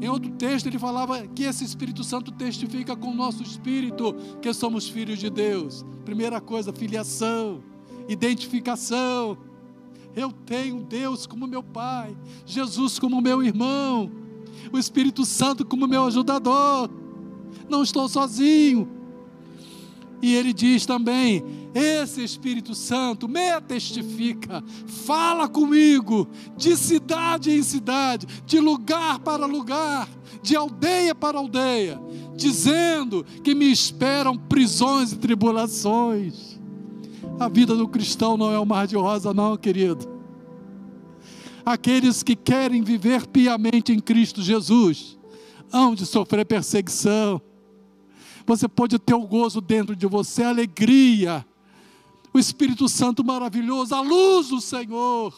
[0.00, 4.52] Em outro texto, ele falava que esse Espírito Santo testifica com o nosso espírito que
[4.52, 5.84] somos filhos de Deus.
[6.04, 7.62] Primeira coisa, filiação,
[8.08, 9.38] identificação.
[10.16, 14.10] Eu tenho Deus como meu Pai, Jesus como meu irmão,
[14.72, 16.90] o Espírito Santo como meu ajudador.
[17.68, 18.88] Não estou sozinho.
[20.24, 24.64] E ele diz também: esse Espírito Santo me testifica,
[25.04, 30.08] fala comigo, de cidade em cidade, de lugar para lugar,
[30.42, 32.00] de aldeia para aldeia,
[32.34, 36.58] dizendo que me esperam prisões e tribulações.
[37.38, 40.08] A vida do cristão não é um mar de rosa, não, querido.
[41.66, 45.18] Aqueles que querem viver piamente em Cristo Jesus
[45.70, 47.42] hão de sofrer perseguição
[48.46, 51.44] você pode ter o gozo dentro de você, a alegria,
[52.32, 55.32] o Espírito Santo maravilhoso, a luz do Senhor.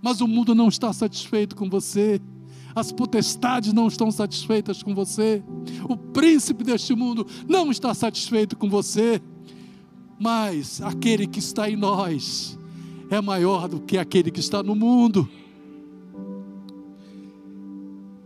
[0.00, 2.20] Mas o mundo não está satisfeito com você.
[2.74, 5.42] As potestades não estão satisfeitas com você.
[5.88, 9.20] O príncipe deste mundo não está satisfeito com você.
[10.18, 12.58] Mas aquele que está em nós
[13.10, 15.28] é maior do que aquele que está no mundo.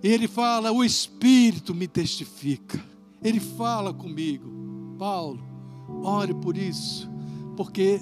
[0.03, 2.92] E ele fala: O Espírito me testifica.
[3.23, 4.51] Ele fala comigo,
[4.99, 5.43] Paulo,
[6.03, 7.11] ore por isso,
[7.57, 8.01] porque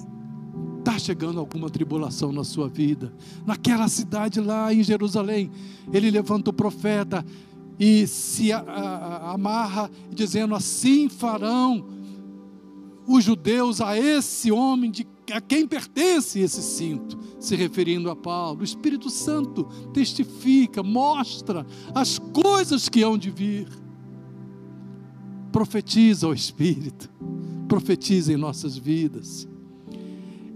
[0.79, 3.13] está chegando alguma tribulação na sua vida.
[3.45, 5.51] Naquela cidade lá em Jerusalém,
[5.93, 7.25] ele levanta o profeta
[7.79, 11.85] e se a, a, amarra, dizendo: Assim farão
[13.07, 18.61] os judeus a esse homem de a quem pertence esse cinto, se referindo a Paulo.
[18.61, 23.67] O Espírito Santo testifica, mostra as coisas que hão de vir
[25.51, 27.09] profetiza ao Espírito,
[27.67, 29.47] profetiza em nossas vidas.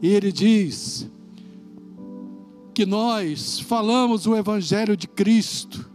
[0.01, 1.09] E ele diz
[2.73, 5.89] que nós falamos o Evangelho de Cristo,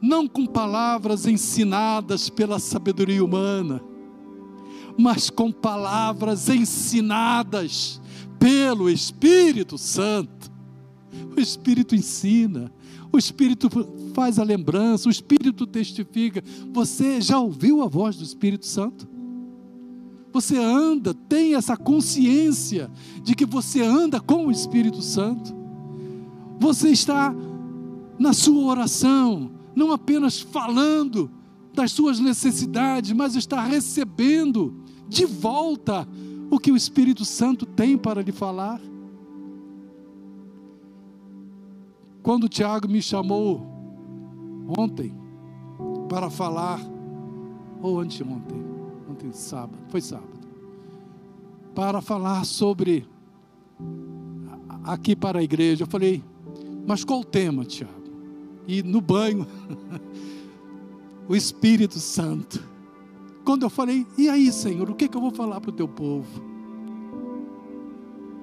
[0.00, 3.82] não com palavras ensinadas pela sabedoria humana,
[4.96, 8.00] mas com palavras ensinadas
[8.38, 10.50] pelo Espírito Santo.
[11.36, 12.72] O Espírito ensina,
[13.12, 13.68] o Espírito
[14.14, 16.42] faz a lembrança, o Espírito testifica.
[16.72, 19.08] Você já ouviu a voz do Espírito Santo?
[20.32, 22.90] Você anda, tem essa consciência
[23.22, 25.54] de que você anda com o Espírito Santo.
[26.58, 27.34] Você está
[28.18, 31.30] na sua oração, não apenas falando
[31.74, 36.06] das suas necessidades, mas está recebendo de volta
[36.50, 38.80] o que o Espírito Santo tem para lhe falar.
[42.22, 43.66] Quando o Tiago me chamou
[44.78, 45.14] ontem
[46.08, 46.80] para falar,
[47.82, 48.62] ou anteontem,
[49.10, 50.40] ontem sábado, foi sábado,
[51.74, 53.06] para falar sobre
[54.84, 55.84] aqui para a igreja.
[55.84, 56.22] Eu falei,
[56.86, 57.94] mas qual o tema, Tiago?
[58.66, 59.46] E no banho,
[61.28, 62.68] o Espírito Santo.
[63.44, 65.88] Quando eu falei, e aí, Senhor, o que, que eu vou falar para o teu
[65.88, 66.50] povo?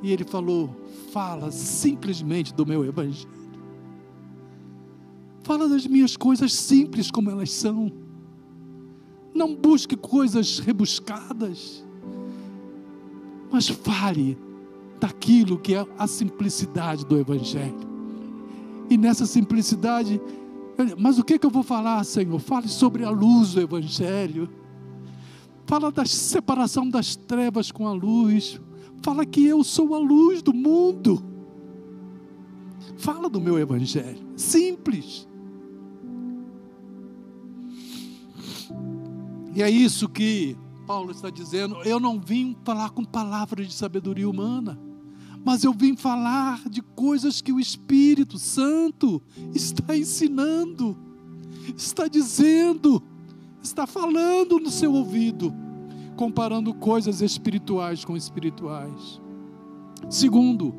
[0.02, 0.70] E ele falou,
[1.12, 3.37] fala simplesmente do meu evangelho.
[5.48, 7.90] Fala das minhas coisas simples como elas são.
[9.34, 11.86] Não busque coisas rebuscadas.
[13.50, 14.38] mas fale
[15.00, 17.80] daquilo que é a simplicidade do Evangelho.
[18.90, 20.20] E nessa simplicidade,
[20.98, 22.38] mas o que, que eu vou falar, Senhor?
[22.40, 24.50] Fale sobre a luz do Evangelho.
[25.66, 28.60] Fala da separação das trevas com a luz.
[29.02, 31.24] Fala que eu sou a luz do mundo.
[32.98, 34.28] Fala do meu Evangelho.
[34.36, 35.27] Simples.
[39.58, 40.56] E é isso que
[40.86, 41.82] Paulo está dizendo.
[41.84, 44.80] Eu não vim falar com palavras de sabedoria humana
[45.48, 49.22] mas eu vim falar de coisas que o Espírito Santo
[49.56, 50.98] está ensinando,
[51.78, 53.02] está dizendo,
[53.64, 55.54] está falando no seu ouvido,
[56.18, 59.22] comparando coisas espirituais com espirituais.
[60.10, 60.76] Segundo,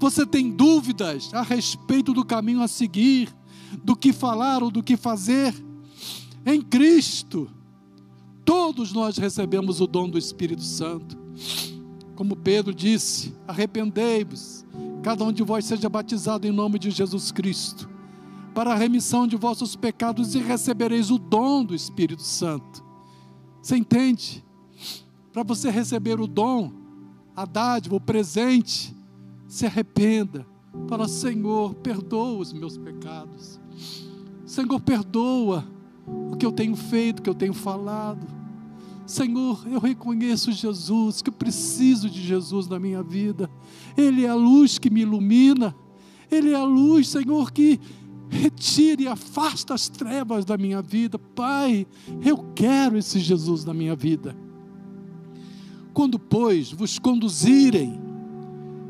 [0.00, 3.32] você tem dúvidas a respeito do caminho a seguir,
[3.84, 5.54] do que falar ou do que fazer?
[6.44, 7.48] Em Cristo,
[8.48, 11.18] todos nós recebemos o dom do Espírito Santo.
[12.16, 14.64] Como Pedro disse: arrependei-vos,
[15.02, 17.86] cada um de vós seja batizado em nome de Jesus Cristo,
[18.54, 22.82] para a remissão de vossos pecados e recebereis o dom do Espírito Santo.
[23.60, 24.42] Você entende?
[25.30, 26.72] Para você receber o dom,
[27.36, 28.96] a dádiva, o presente,
[29.46, 30.46] se arrependa.
[30.88, 33.60] Fala, Senhor, perdoa os meus pecados.
[34.46, 35.66] Senhor, perdoa
[36.32, 38.37] o que eu tenho feito, o que eu tenho falado.
[39.08, 43.50] Senhor, eu reconheço Jesus, que eu preciso de Jesus na minha vida.
[43.96, 45.74] Ele é a luz que me ilumina.
[46.30, 47.80] Ele é a luz, Senhor, que
[48.28, 51.18] retire e afasta as trevas da minha vida.
[51.18, 51.86] Pai,
[52.22, 54.36] eu quero esse Jesus na minha vida.
[55.94, 57.98] Quando, pois, vos conduzirem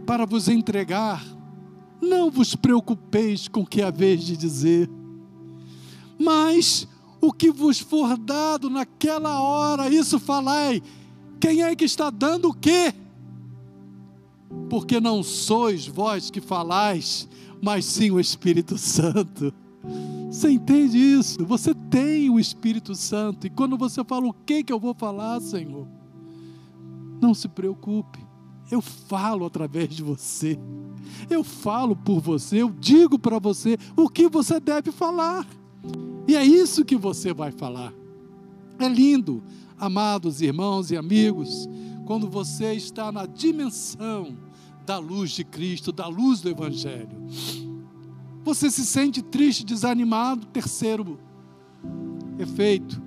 [0.05, 1.25] para vos entregar,
[2.03, 4.91] não vos preocupeis com o que haveis de dizer,
[6.19, 6.89] mas
[7.21, 10.83] o que vos for dado naquela hora, isso falai.
[11.41, 12.95] Quem é que está dando o quê?
[14.69, 17.29] Porque não sois vós que falais,
[17.63, 19.53] mas sim o Espírito Santo.
[20.31, 21.45] Você entende isso?
[21.45, 23.47] Você tem o Espírito Santo.
[23.47, 25.87] E quando você fala o que que eu vou falar, Senhor,
[27.21, 28.19] não se preocupe.
[28.71, 30.59] Eu falo através de você.
[31.31, 35.47] Eu falo por você, eu digo para você o que você deve falar.
[36.29, 37.93] E é isso que você vai falar.
[38.79, 39.43] É lindo,
[39.79, 41.67] amados irmãos e amigos,
[42.05, 44.37] quando você está na dimensão
[44.85, 47.09] da luz de Cristo, da luz do Evangelho.
[48.45, 51.19] Você se sente triste, desanimado, terceiro
[52.39, 53.03] efeito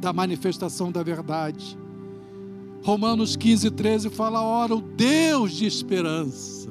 [0.00, 1.78] da manifestação da verdade.
[2.82, 6.68] Romanos 15, 13 fala: ora, o Deus de esperança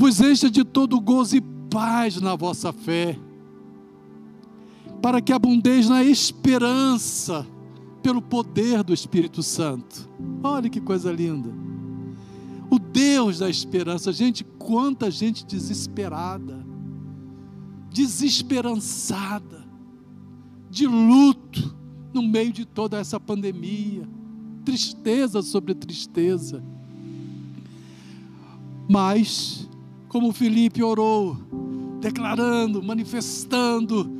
[0.00, 3.18] vos encha de todo gozo e paz na vossa fé,
[5.00, 7.46] para que abundeis na esperança
[8.02, 10.08] pelo poder do Espírito Santo.
[10.42, 11.48] Olha que coisa linda.
[12.70, 16.64] O Deus da esperança, gente, quanta gente desesperada,
[17.90, 19.64] desesperançada,
[20.70, 21.76] de luto
[22.12, 24.08] no meio de toda essa pandemia,
[24.64, 26.62] tristeza sobre tristeza.
[28.88, 29.68] Mas
[30.10, 31.36] como Felipe orou,
[32.00, 34.10] declarando, manifestando,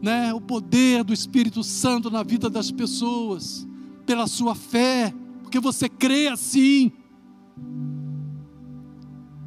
[0.00, 3.66] né, o poder do Espírito Santo na vida das pessoas,
[4.04, 6.92] pela sua fé, porque você crê assim,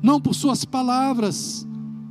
[0.01, 1.67] não por suas palavras,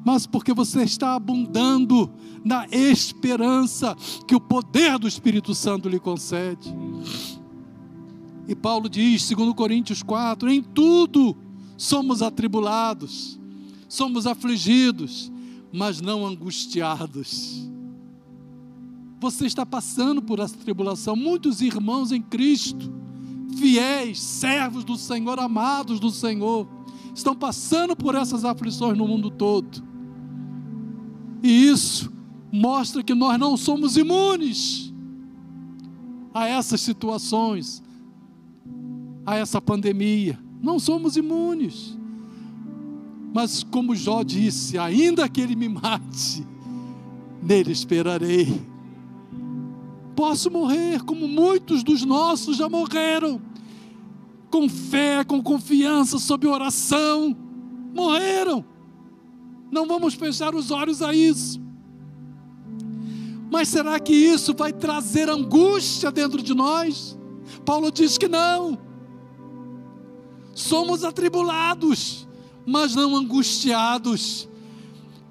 [0.07, 2.09] mas porque você está abundando
[2.45, 6.73] na esperança que o poder do Espírito Santo lhe concede.
[8.47, 11.37] E Paulo diz, segundo Coríntios 4, em tudo
[11.77, 13.40] somos atribulados,
[13.91, 15.31] somos afligidos,
[15.73, 17.69] mas não angustiados.
[19.21, 22.91] Você está passando por essa tribulação, muitos irmãos em Cristo,
[23.59, 26.69] fiéis, servos do Senhor, amados do Senhor,
[27.13, 29.83] estão passando por essas aflições no mundo todo.
[31.43, 32.13] E isso
[32.53, 34.95] mostra que nós não somos imunes
[36.33, 37.83] a essas situações,
[39.27, 40.39] a essa pandemia.
[40.63, 41.99] Não somos imunes.
[43.33, 46.45] Mas como Jó disse, ainda que ele me mate,
[47.43, 48.61] nele esperarei.
[50.17, 53.41] Posso morrer como muitos dos nossos já morreram,
[54.51, 57.37] com fé, com confiança, sob oração,
[57.95, 58.65] morreram.
[59.71, 61.61] Não vamos fechar os olhos a isso.
[63.51, 67.17] Mas será que isso vai trazer angústia dentro de nós?
[67.65, 68.77] Paulo diz que não.
[70.53, 72.29] Somos atribulados
[72.71, 74.49] mas não angustiados.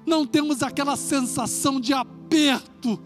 [0.04, 3.00] Não temos aquela sensação de aperto,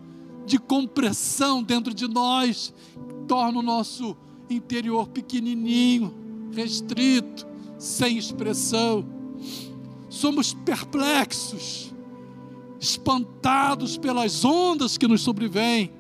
[0.44, 2.74] de compressão dentro de nós,
[3.08, 4.16] que torna o nosso
[4.50, 6.12] interior pequenininho,
[6.52, 7.46] restrito,
[7.78, 9.06] sem expressão.
[10.08, 11.94] Somos perplexos,
[12.80, 15.92] espantados pelas ondas que nos sobrevêm,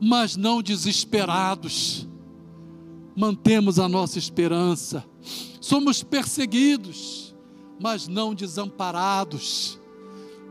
[0.00, 2.08] mas não desesperados.
[3.16, 5.04] Mantemos a nossa esperança.
[5.60, 7.34] Somos perseguidos,
[7.80, 9.78] mas não desamparados,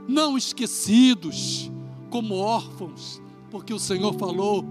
[0.07, 1.71] não esquecidos
[2.09, 4.65] como órfãos, porque o Senhor falou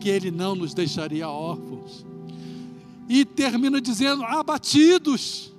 [0.00, 2.04] que Ele não nos deixaria órfãos.
[3.08, 5.54] E termina dizendo: abatidos,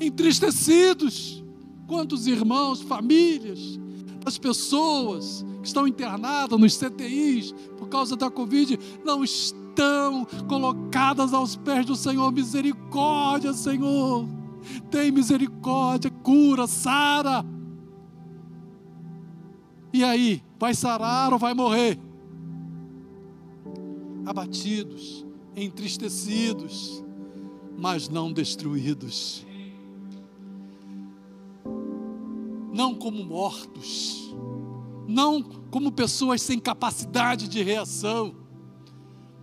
[0.00, 1.40] entristecidos.
[1.86, 3.80] Quantos irmãos, famílias,
[4.24, 9.69] as pessoas que estão internadas nos CTIs por causa da Covid não estão
[10.48, 12.32] colocadas aos pés do Senhor.
[12.32, 14.26] Misericórdia, Senhor.
[14.90, 17.44] Tem misericórdia, cura, sara.
[19.92, 21.98] E aí, vai sarar ou vai morrer?
[24.24, 25.26] Abatidos,
[25.56, 27.02] entristecidos,
[27.76, 29.44] mas não destruídos.
[32.72, 34.32] Não como mortos,
[35.08, 38.36] não como pessoas sem capacidade de reação.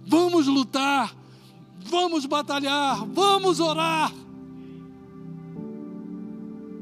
[0.09, 1.13] Vamos lutar,
[1.79, 4.13] vamos batalhar, vamos orar.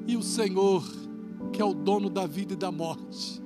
[0.05, 0.83] E o Senhor,
[1.51, 3.41] que é o dono da vida e da morte,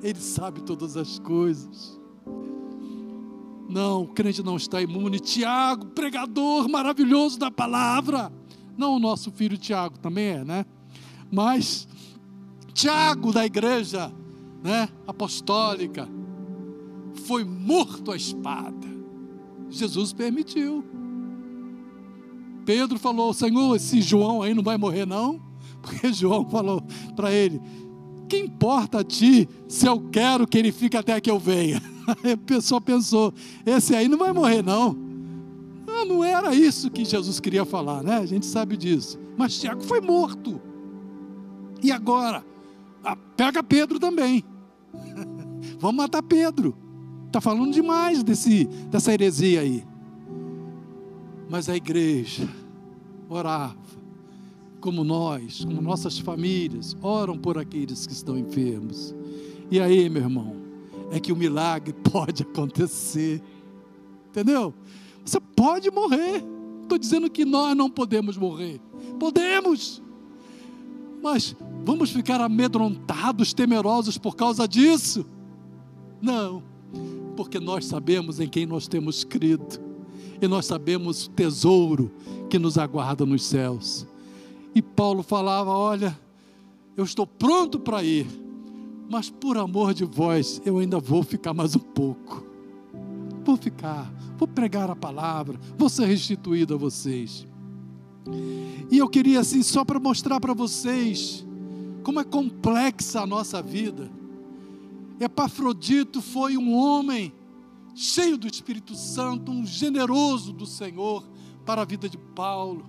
[0.00, 1.98] Ele sabe todas as coisas.
[3.68, 5.18] Não, o crente não está imune.
[5.18, 8.32] Tiago, pregador maravilhoso da palavra.
[8.76, 10.64] Não o nosso filho Tiago, também é, né?
[11.32, 11.88] Mas
[12.72, 14.12] Tiago da igreja,
[14.62, 16.08] né, apostólica,
[17.18, 18.86] foi morto à espada.
[19.70, 20.84] Jesus permitiu.
[22.64, 25.40] Pedro falou: Senhor, esse João aí não vai morrer, não?
[25.82, 26.82] Porque João falou
[27.16, 27.60] para ele:
[28.28, 31.82] Que importa a ti se eu quero que ele fique até que eu venha?
[32.24, 33.34] Aí a pessoa pensou:
[33.66, 34.96] esse aí não vai morrer, não.
[35.86, 36.06] não.
[36.06, 38.16] Não era isso que Jesus queria falar, né?
[38.16, 39.18] A gente sabe disso.
[39.36, 40.58] Mas Tiago foi morto.
[41.82, 42.42] E agora?
[43.04, 44.42] Ah, pega Pedro também.
[45.78, 46.74] Vamos matar Pedro.
[47.28, 49.84] Está falando demais desse, dessa heresia aí.
[51.48, 52.48] Mas a igreja
[53.28, 53.76] orava,
[54.80, 59.14] como nós, como nossas famílias, oram por aqueles que estão enfermos.
[59.70, 60.56] E aí, meu irmão,
[61.10, 63.42] é que o milagre pode acontecer.
[64.30, 64.72] Entendeu?
[65.22, 66.42] Você pode morrer.
[66.82, 68.80] Estou dizendo que nós não podemos morrer.
[69.20, 70.02] Podemos.
[71.22, 71.54] Mas
[71.84, 75.26] vamos ficar amedrontados, temerosos por causa disso?
[76.22, 76.67] Não.
[77.38, 79.80] Porque nós sabemos em quem nós temos crido.
[80.42, 82.10] E nós sabemos o tesouro
[82.50, 84.04] que nos aguarda nos céus.
[84.74, 86.18] E Paulo falava: Olha,
[86.96, 88.26] eu estou pronto para ir
[89.08, 92.46] mas por amor de vós, eu ainda vou ficar mais um pouco.
[93.42, 97.46] Vou ficar, vou pregar a palavra, vou ser restituído a vocês.
[98.90, 101.46] E eu queria assim, só para mostrar para vocês
[102.02, 104.10] como é complexa a nossa vida.
[105.20, 107.32] Epafrodito foi um homem
[107.94, 111.24] cheio do Espírito Santo, um generoso do Senhor
[111.66, 112.86] para a vida de Paulo.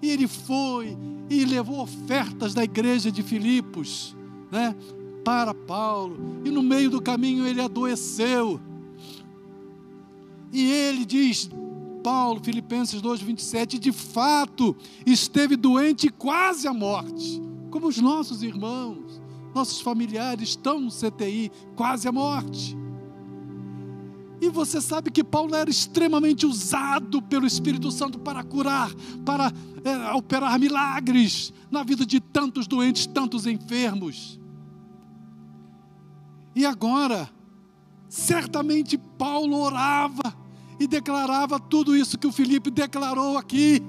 [0.00, 0.96] E ele foi
[1.28, 4.16] e levou ofertas da igreja de Filipos,
[4.50, 4.74] né?
[5.24, 8.60] para Paulo, e no meio do caminho ele adoeceu.
[10.52, 11.50] E ele diz,
[12.02, 19.20] Paulo, Filipenses 2:27, de fato esteve doente quase à morte, como os nossos irmãos,
[19.56, 22.76] nossos familiares estão no CTI, quase à morte.
[24.38, 28.92] E você sabe que Paulo era extremamente usado pelo Espírito Santo para curar,
[29.24, 29.50] para
[29.82, 34.38] é, operar milagres na vida de tantos doentes, tantos enfermos.
[36.54, 37.30] E agora,
[38.10, 40.36] certamente Paulo orava
[40.78, 43.82] e declarava tudo isso que o Felipe declarou aqui,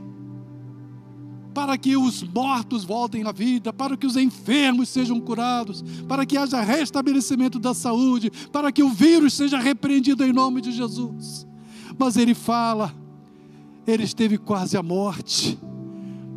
[1.57, 6.37] para que os mortos voltem à vida, para que os enfermos sejam curados, para que
[6.37, 11.47] haja restabelecimento da saúde, para que o vírus seja repreendido em nome de Jesus.
[11.97, 12.93] Mas ele fala,
[13.87, 15.57] ele esteve quase à morte,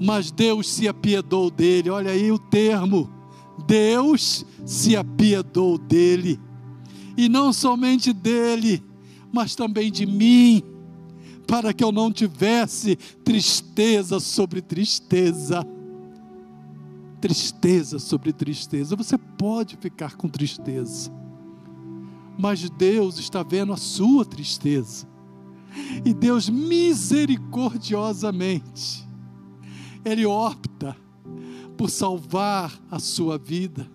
[0.01, 3.13] mas Deus se apiedou dele, olha aí o termo
[3.67, 6.41] Deus se apiedou dele,
[7.15, 8.83] e não somente dele,
[9.31, 10.63] mas também de mim,
[11.51, 12.95] para que eu não tivesse
[13.25, 15.67] tristeza sobre tristeza.
[17.21, 18.95] Tristeza sobre tristeza.
[18.95, 21.11] Você pode ficar com tristeza,
[22.39, 25.09] mas Deus está vendo a sua tristeza,
[26.05, 29.05] e Deus misericordiosamente,
[30.05, 30.97] Ele opta
[31.77, 33.91] por salvar a sua vida,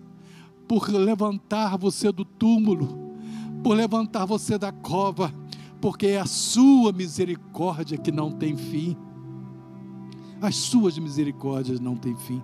[0.68, 3.16] por levantar você do túmulo,
[3.64, 5.32] por levantar você da cova,
[5.86, 8.96] porque é a sua misericórdia que não tem fim.
[10.42, 12.42] As suas misericórdias não têm fim.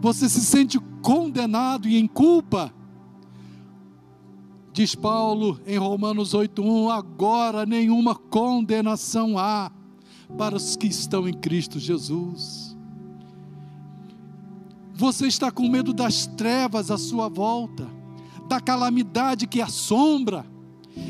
[0.00, 2.74] Você se sente condenado e em culpa.
[4.72, 9.70] Diz Paulo em Romanos 8:1, agora nenhuma condenação há
[10.36, 12.76] para os que estão em Cristo Jesus.
[14.92, 17.86] Você está com medo das trevas à sua volta,
[18.48, 20.57] da calamidade que assombra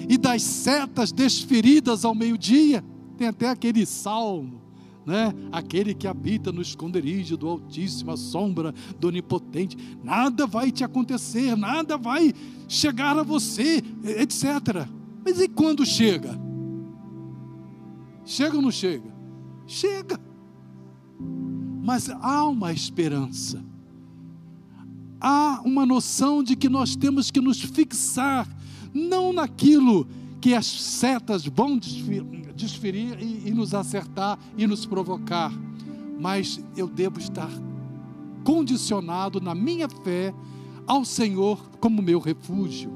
[0.09, 2.85] e das setas desferidas ao meio-dia.
[3.17, 4.61] Tem até aquele salmo,
[5.05, 5.35] né?
[5.51, 9.77] Aquele que habita no esconderijo do Altíssimo, a sombra do Onipotente.
[10.03, 12.33] Nada vai te acontecer, nada vai
[12.69, 14.87] chegar a você, etc.
[15.25, 16.39] Mas e quando chega?
[18.25, 19.11] Chega ou não chega?
[19.67, 20.21] Chega.
[21.83, 23.65] Mas há uma esperança.
[25.21, 28.47] Há uma noção de que nós temos que nos fixar
[28.93, 30.07] não naquilo
[30.41, 35.53] que as setas vão desferir e, e nos acertar e nos provocar,
[36.19, 37.51] mas eu devo estar
[38.45, 40.33] condicionado na minha fé
[40.87, 42.91] ao Senhor como meu refúgio.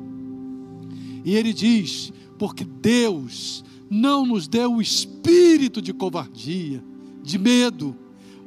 [1.25, 6.83] E ele diz: porque Deus não nos deu o espírito de covardia,
[7.23, 7.95] de medo,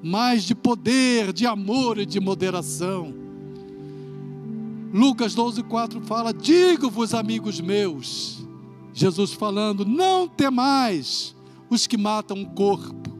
[0.01, 3.24] mas de poder, de amor e de moderação.
[4.95, 8.47] Lucas 12, 4 fala: Digo-vos, amigos meus,
[8.93, 11.35] Jesus falando, não temais
[11.69, 13.13] os que matam o corpo,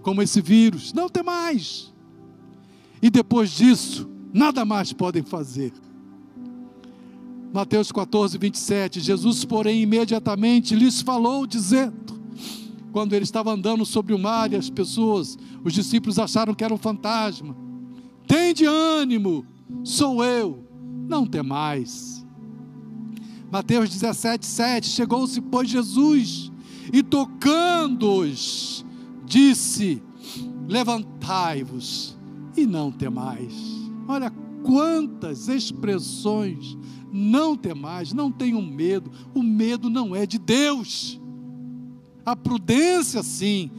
[0.00, 1.92] como esse vírus, não temais.
[3.02, 5.74] E depois disso, nada mais podem fazer.
[7.52, 9.00] Mateus 14, 27.
[9.00, 12.18] Jesus, porém, imediatamente lhes falou, dizendo:
[12.92, 16.72] quando ele estava andando sobre o mar e as pessoas, os discípulos acharam que era
[16.72, 17.54] um fantasma:
[18.26, 19.44] Tende ânimo,
[19.84, 20.66] sou eu,
[21.08, 22.24] não temais.
[23.50, 24.86] Mateus 17, 7.
[24.86, 26.52] Chegou-se, pois, Jesus
[26.92, 28.84] e tocando-os,
[29.24, 30.02] disse:
[30.66, 32.16] Levantai-vos
[32.56, 33.54] e não temais.
[34.06, 34.30] Olha
[34.62, 36.76] quantas expressões
[37.12, 39.10] não temais, não tenham medo.
[39.34, 41.20] O medo não é de Deus.
[42.24, 43.70] A prudência, sim.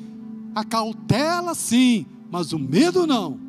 [0.55, 2.05] A cautela, sim.
[2.31, 3.39] Mas o medo, não.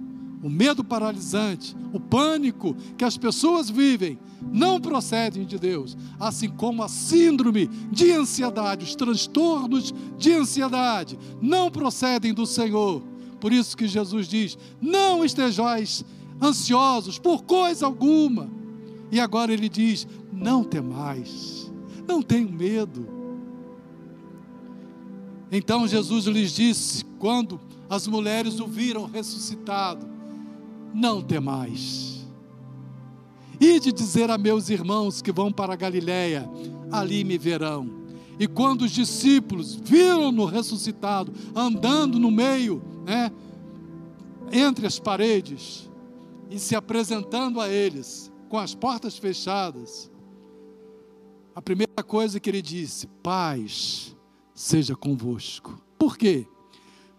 [0.42, 4.18] O medo paralisante, o pânico que as pessoas vivem,
[4.52, 5.96] não procedem de Deus.
[6.18, 13.02] Assim como a síndrome de ansiedade, os transtornos de ansiedade, não procedem do Senhor.
[13.38, 16.04] Por isso que Jesus diz: não estejais
[16.40, 18.50] ansiosos por coisa alguma
[19.10, 21.70] e agora ele diz: não temais,
[22.06, 23.06] não tenham medo.
[25.52, 30.06] Então Jesus lhes disse, quando as mulheres o viram ressuscitado:
[30.92, 32.26] Não temais.
[33.60, 36.48] E de dizer a meus irmãos que vão para Galiléia,
[36.90, 38.00] ali me verão.
[38.38, 43.30] E quando os discípulos viram-no ressuscitado, andando no meio, né,
[44.50, 45.90] entre as paredes,
[46.50, 50.10] e se apresentando a eles, com as portas fechadas,
[51.54, 54.16] a primeira coisa que ele disse: Paz
[54.54, 55.80] seja convosco.
[55.98, 56.46] Por quê?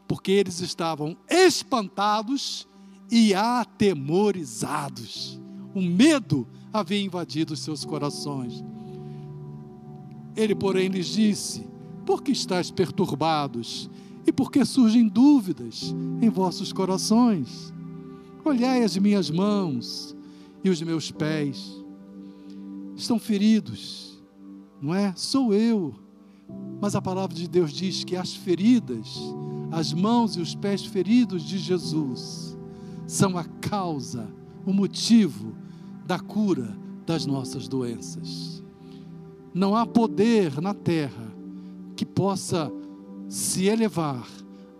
[0.08, 2.68] Porque eles estavam espantados
[3.12, 5.39] e atemorizados.
[5.76, 8.64] O medo havia invadido os seus corações.
[10.36, 11.68] Ele, porém, lhes disse:
[12.05, 13.89] Por que estáis perturbados?
[14.26, 17.74] E por que surgem dúvidas em vossos corações?
[18.45, 20.16] Olhai as minhas mãos
[20.64, 21.84] e os meus pés
[22.95, 24.22] estão feridos,
[24.82, 25.14] não é?
[25.16, 25.93] Sou eu.
[26.80, 29.20] Mas a palavra de Deus diz que as feridas,
[29.72, 32.57] as mãos e os pés feridos de Jesus,
[33.12, 34.26] são a causa,
[34.66, 35.53] o motivo
[36.05, 38.64] da cura das nossas doenças.
[39.53, 41.36] Não há poder na terra
[41.93, 42.72] que possa
[43.28, 44.26] se elevar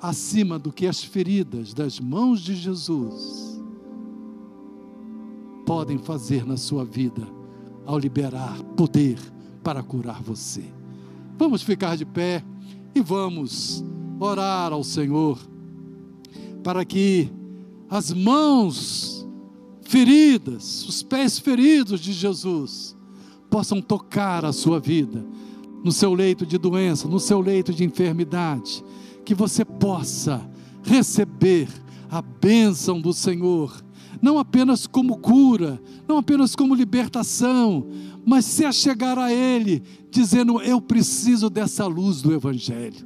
[0.02, 3.62] acima do que as feridas das mãos de Jesus
[5.66, 7.28] podem fazer na sua vida
[7.86, 9.20] ao liberar poder
[9.62, 10.64] para curar você.
[11.38, 12.42] Vamos ficar de pé
[12.96, 13.84] e vamos
[14.22, 15.38] orar ao Senhor
[16.64, 17.30] para que
[17.92, 19.28] as mãos
[19.82, 22.96] feridas, os pés feridos de Jesus
[23.50, 25.26] possam tocar a sua vida
[25.84, 28.84] no seu leito de doença, no seu leito de enfermidade,
[29.26, 30.50] que você possa
[30.82, 31.68] receber
[32.10, 33.84] a bênção do Senhor
[34.22, 37.88] não apenas como cura, não apenas como libertação,
[38.24, 39.82] mas se achegar a Ele,
[40.12, 43.04] dizendo: Eu preciso dessa luz do Evangelho,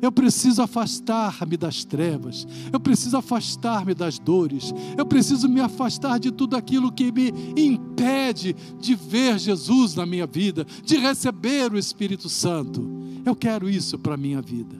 [0.00, 6.30] Eu preciso afastar-me das trevas, eu preciso afastar-me das dores, eu preciso me afastar de
[6.30, 12.28] tudo aquilo que me impede de ver Jesus na minha vida, de receber o Espírito
[12.28, 12.88] Santo.
[13.24, 14.76] Eu quero isso para a minha vida.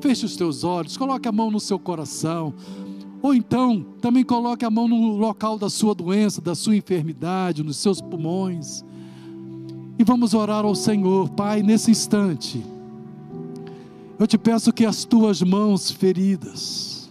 [0.00, 2.52] Feche os teus olhos, coloque a mão no seu coração.
[3.22, 7.78] Ou então, também coloque a mão no local da sua doença, da sua enfermidade, nos
[7.78, 8.84] seus pulmões.
[9.98, 12.62] E vamos orar ao Senhor, Pai, nesse instante.
[14.18, 17.10] Eu te peço que as tuas mãos feridas,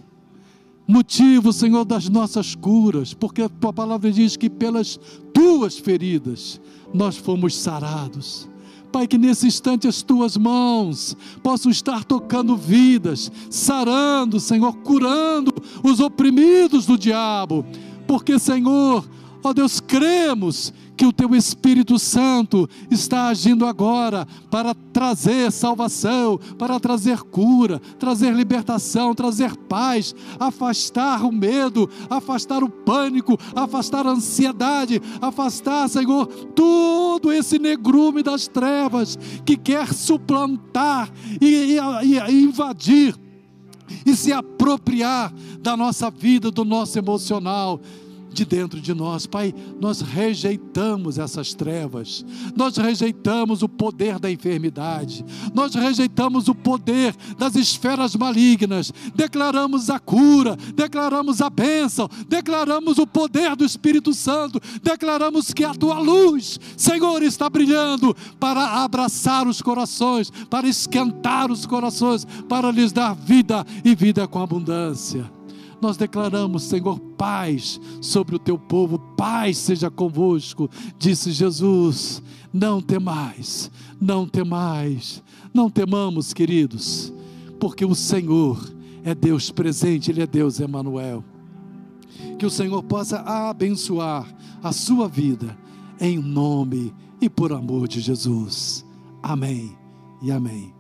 [0.87, 4.99] motivo, Senhor, das nossas curas, porque a tua palavra diz que pelas
[5.33, 6.59] tuas feridas
[6.93, 8.49] nós fomos sarados.
[8.91, 15.53] Pai, que nesse instante as tuas mãos possam estar tocando vidas, sarando, Senhor, curando
[15.83, 17.65] os oprimidos do diabo,
[18.07, 19.07] porque, Senhor,
[19.43, 26.79] ó Deus, cremos que o teu Espírito Santo está agindo agora para trazer salvação, para
[26.79, 35.01] trazer cura, trazer libertação, trazer paz, afastar o medo, afastar o pânico, afastar a ansiedade,
[35.21, 43.15] afastar, Senhor, todo esse negrume das trevas que quer suplantar e, e, e invadir
[44.05, 47.79] e se apropriar da nossa vida, do nosso emocional
[48.35, 49.25] de dentro de nós.
[49.25, 52.25] Pai, nós rejeitamos essas trevas,
[52.55, 59.97] nós rejeitamos o poder da enfermidade, nós rejeitamos o poder das esferas malignas, declaramos a
[59.97, 66.59] cura, declaramos a bênção, declaramos o poder do Espírito Santo, declaramos que a tua luz,
[66.75, 73.65] Senhor, está brilhando para abraçar os corações, para esquentar os corações, para lhes dar vida
[73.83, 75.34] e vida com abundância
[75.85, 80.67] nós declaramos, Senhor, paz sobre o teu povo, paz seja convosco,
[80.97, 82.23] disse Jesus.
[82.51, 83.69] Não temais,
[84.01, 85.21] não temais,
[85.53, 87.13] não temamos, queridos,
[87.59, 88.73] porque o Senhor
[89.03, 91.23] é Deus presente, Ele é Deus Emanuel.
[92.39, 94.27] Que o Senhor possa abençoar
[94.63, 95.55] a sua vida,
[95.99, 98.83] em nome e por amor de Jesus.
[99.21, 99.77] Amém
[100.21, 100.74] e amém.